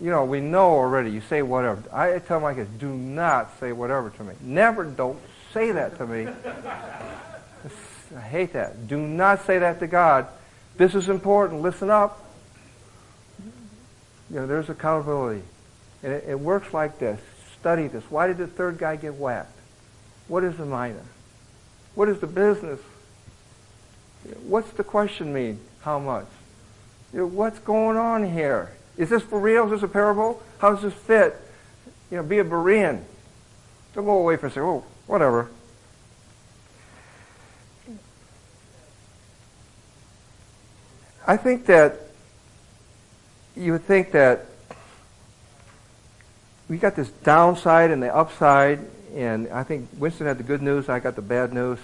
[0.00, 1.10] You know, we know already.
[1.10, 1.82] You say whatever.
[1.92, 4.34] I tell my kids, do not say whatever to me.
[4.40, 5.18] Never don't
[5.52, 6.28] say that to me.
[8.16, 8.88] I hate that.
[8.88, 10.28] Do not say that to God.
[10.76, 11.62] This is important.
[11.62, 12.24] Listen up.
[14.30, 15.42] You know, there's accountability.
[16.02, 17.20] And it, it works like this.
[17.60, 18.04] Study this.
[18.08, 19.56] Why did the third guy get whacked?
[20.28, 21.02] What is the mina?
[21.94, 22.80] What is the business?
[24.42, 25.58] What's the question mean?
[25.80, 26.26] How much?
[27.12, 28.72] You know, what's going on here?
[28.96, 29.64] Is this for real?
[29.66, 30.42] Is this a parable?
[30.58, 31.40] How does this fit?
[32.10, 33.02] You know, be a Berean.
[33.94, 34.64] Don't go away for a second.
[34.64, 35.50] oh, whatever.
[41.26, 42.00] I think that
[43.54, 44.46] you would think that
[46.68, 48.80] we got this downside and the upside,
[49.14, 51.78] and I think Winston had the good news, I got the bad news.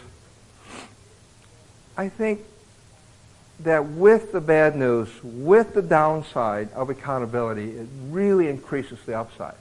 [1.96, 2.40] I think
[3.60, 9.55] that with the bad news, with the downside of accountability, it really increases the upside.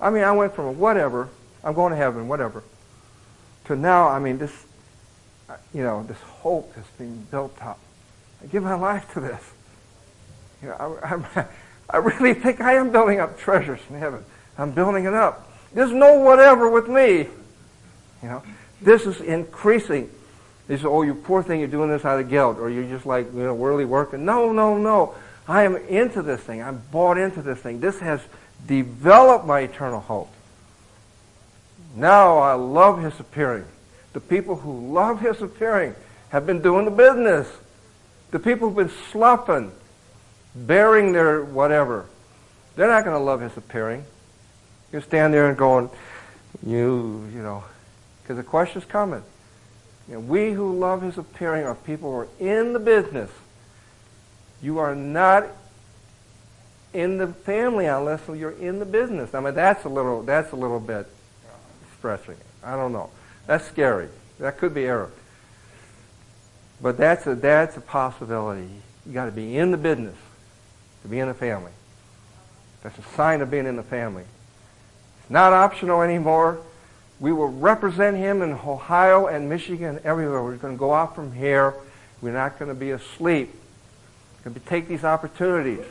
[0.00, 1.28] I mean, I went from whatever,
[1.64, 2.62] I'm going to heaven, whatever,
[3.66, 4.52] to now, I mean, this,
[5.48, 7.78] uh, you know, this hope has been built up.
[8.42, 9.42] I give my life to this.
[10.62, 11.46] You know, I,
[11.90, 14.24] I really think I am building up treasures in heaven.
[14.56, 15.50] I'm building it up.
[15.72, 17.28] There's no whatever with me.
[18.22, 18.42] You know,
[18.80, 20.10] this is increasing.
[20.70, 23.04] They say, oh, you poor thing, you're doing this out of guilt, or you're just
[23.04, 24.24] like, you know, worldly working.
[24.24, 25.16] No, no, no.
[25.48, 26.62] I am into this thing.
[26.62, 27.80] I'm bought into this thing.
[27.80, 28.20] This has
[28.68, 30.32] developed my eternal hope.
[31.96, 33.64] Now I love his appearing.
[34.12, 35.96] The people who love his appearing
[36.28, 37.48] have been doing the business.
[38.30, 39.72] The people who've been sloughing,
[40.54, 42.06] bearing their whatever,
[42.76, 44.04] they're not going to love his appearing.
[44.92, 45.90] You stand there and going,
[46.64, 47.64] you, you know,
[48.22, 49.24] because the question's coming.
[50.10, 53.30] Know, we who love his appearing are people who are in the business.
[54.60, 55.46] You are not
[56.92, 59.34] in the family unless you're in the business.
[59.34, 61.06] I mean, that's a little, that's a little bit
[61.98, 62.36] stretching.
[62.64, 63.10] I don't know.
[63.46, 64.08] That's scary.
[64.38, 65.10] That could be error.
[66.82, 68.68] But that's a, that's a possibility.
[69.06, 70.16] You got to be in the business
[71.02, 71.72] to be in the family.
[72.82, 74.24] That's a sign of being in the family.
[75.20, 76.60] It's not optional anymore.
[77.20, 80.42] We will represent him in Ohio and Michigan, and everywhere.
[80.42, 81.74] We're going to go out from here.
[82.22, 83.54] We're not going to be asleep.
[84.38, 85.84] We're going to take these opportunities.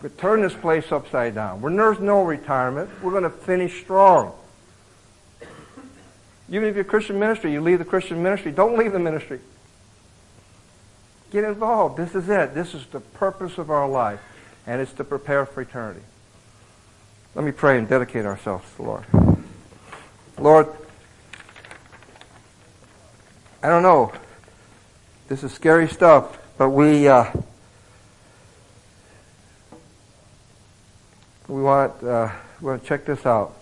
[0.00, 1.60] We're going to turn this place upside down.
[1.60, 2.88] We're, there's no retirement.
[3.02, 4.32] We're going to finish strong.
[6.48, 8.52] Even if you're a Christian ministry, you leave the Christian ministry.
[8.52, 9.40] Don't leave the ministry.
[11.32, 11.96] Get involved.
[11.96, 12.54] This is it.
[12.54, 14.20] This is the purpose of our life,
[14.68, 16.02] and it's to prepare for eternity.
[17.34, 19.04] Let me pray and dedicate ourselves to the Lord.
[20.38, 20.66] Lord,
[23.62, 24.12] I don't know.
[25.28, 27.30] This is scary stuff, but we uh,
[31.48, 32.30] we want uh,
[32.60, 33.54] we want to check this out,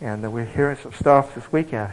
[0.00, 1.92] and we're hearing some stuff this weekend.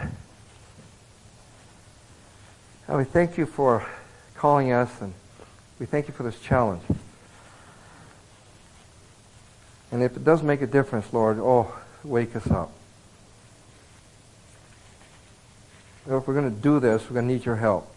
[2.87, 3.85] And we thank you for
[4.35, 5.13] calling us, and
[5.77, 6.83] we thank you for this challenge.
[9.91, 12.71] And if it does make a difference, Lord, oh, wake us up.
[16.17, 17.93] If we're going to do this, we're going to need your help.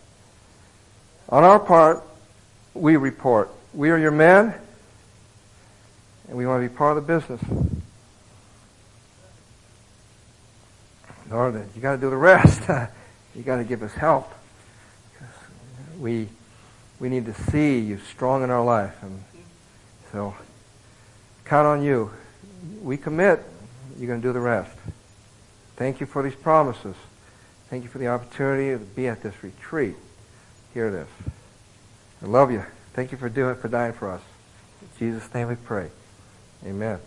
[1.28, 2.02] On our part,
[2.74, 3.50] we report.
[3.72, 4.54] We are your men,
[6.28, 7.40] and we want to be part of the business.
[11.30, 12.60] Lord, you got to do the rest.
[13.34, 14.32] you got to give us help
[16.02, 16.28] we
[16.98, 18.94] we need to see you strong in our life.
[19.02, 19.22] And
[20.10, 20.34] so
[21.44, 22.10] count on you.
[22.80, 23.42] We commit,
[23.98, 24.76] you're going to do the rest.
[25.76, 26.94] Thank you for these promises.
[27.72, 29.96] Thank you for the opportunity to be at this retreat.
[30.74, 31.08] Hear this.
[32.22, 32.62] I love you.
[32.92, 34.20] Thank you for doing it, for dying for us.
[34.82, 35.88] In Jesus' name we pray.
[36.66, 36.98] Amen.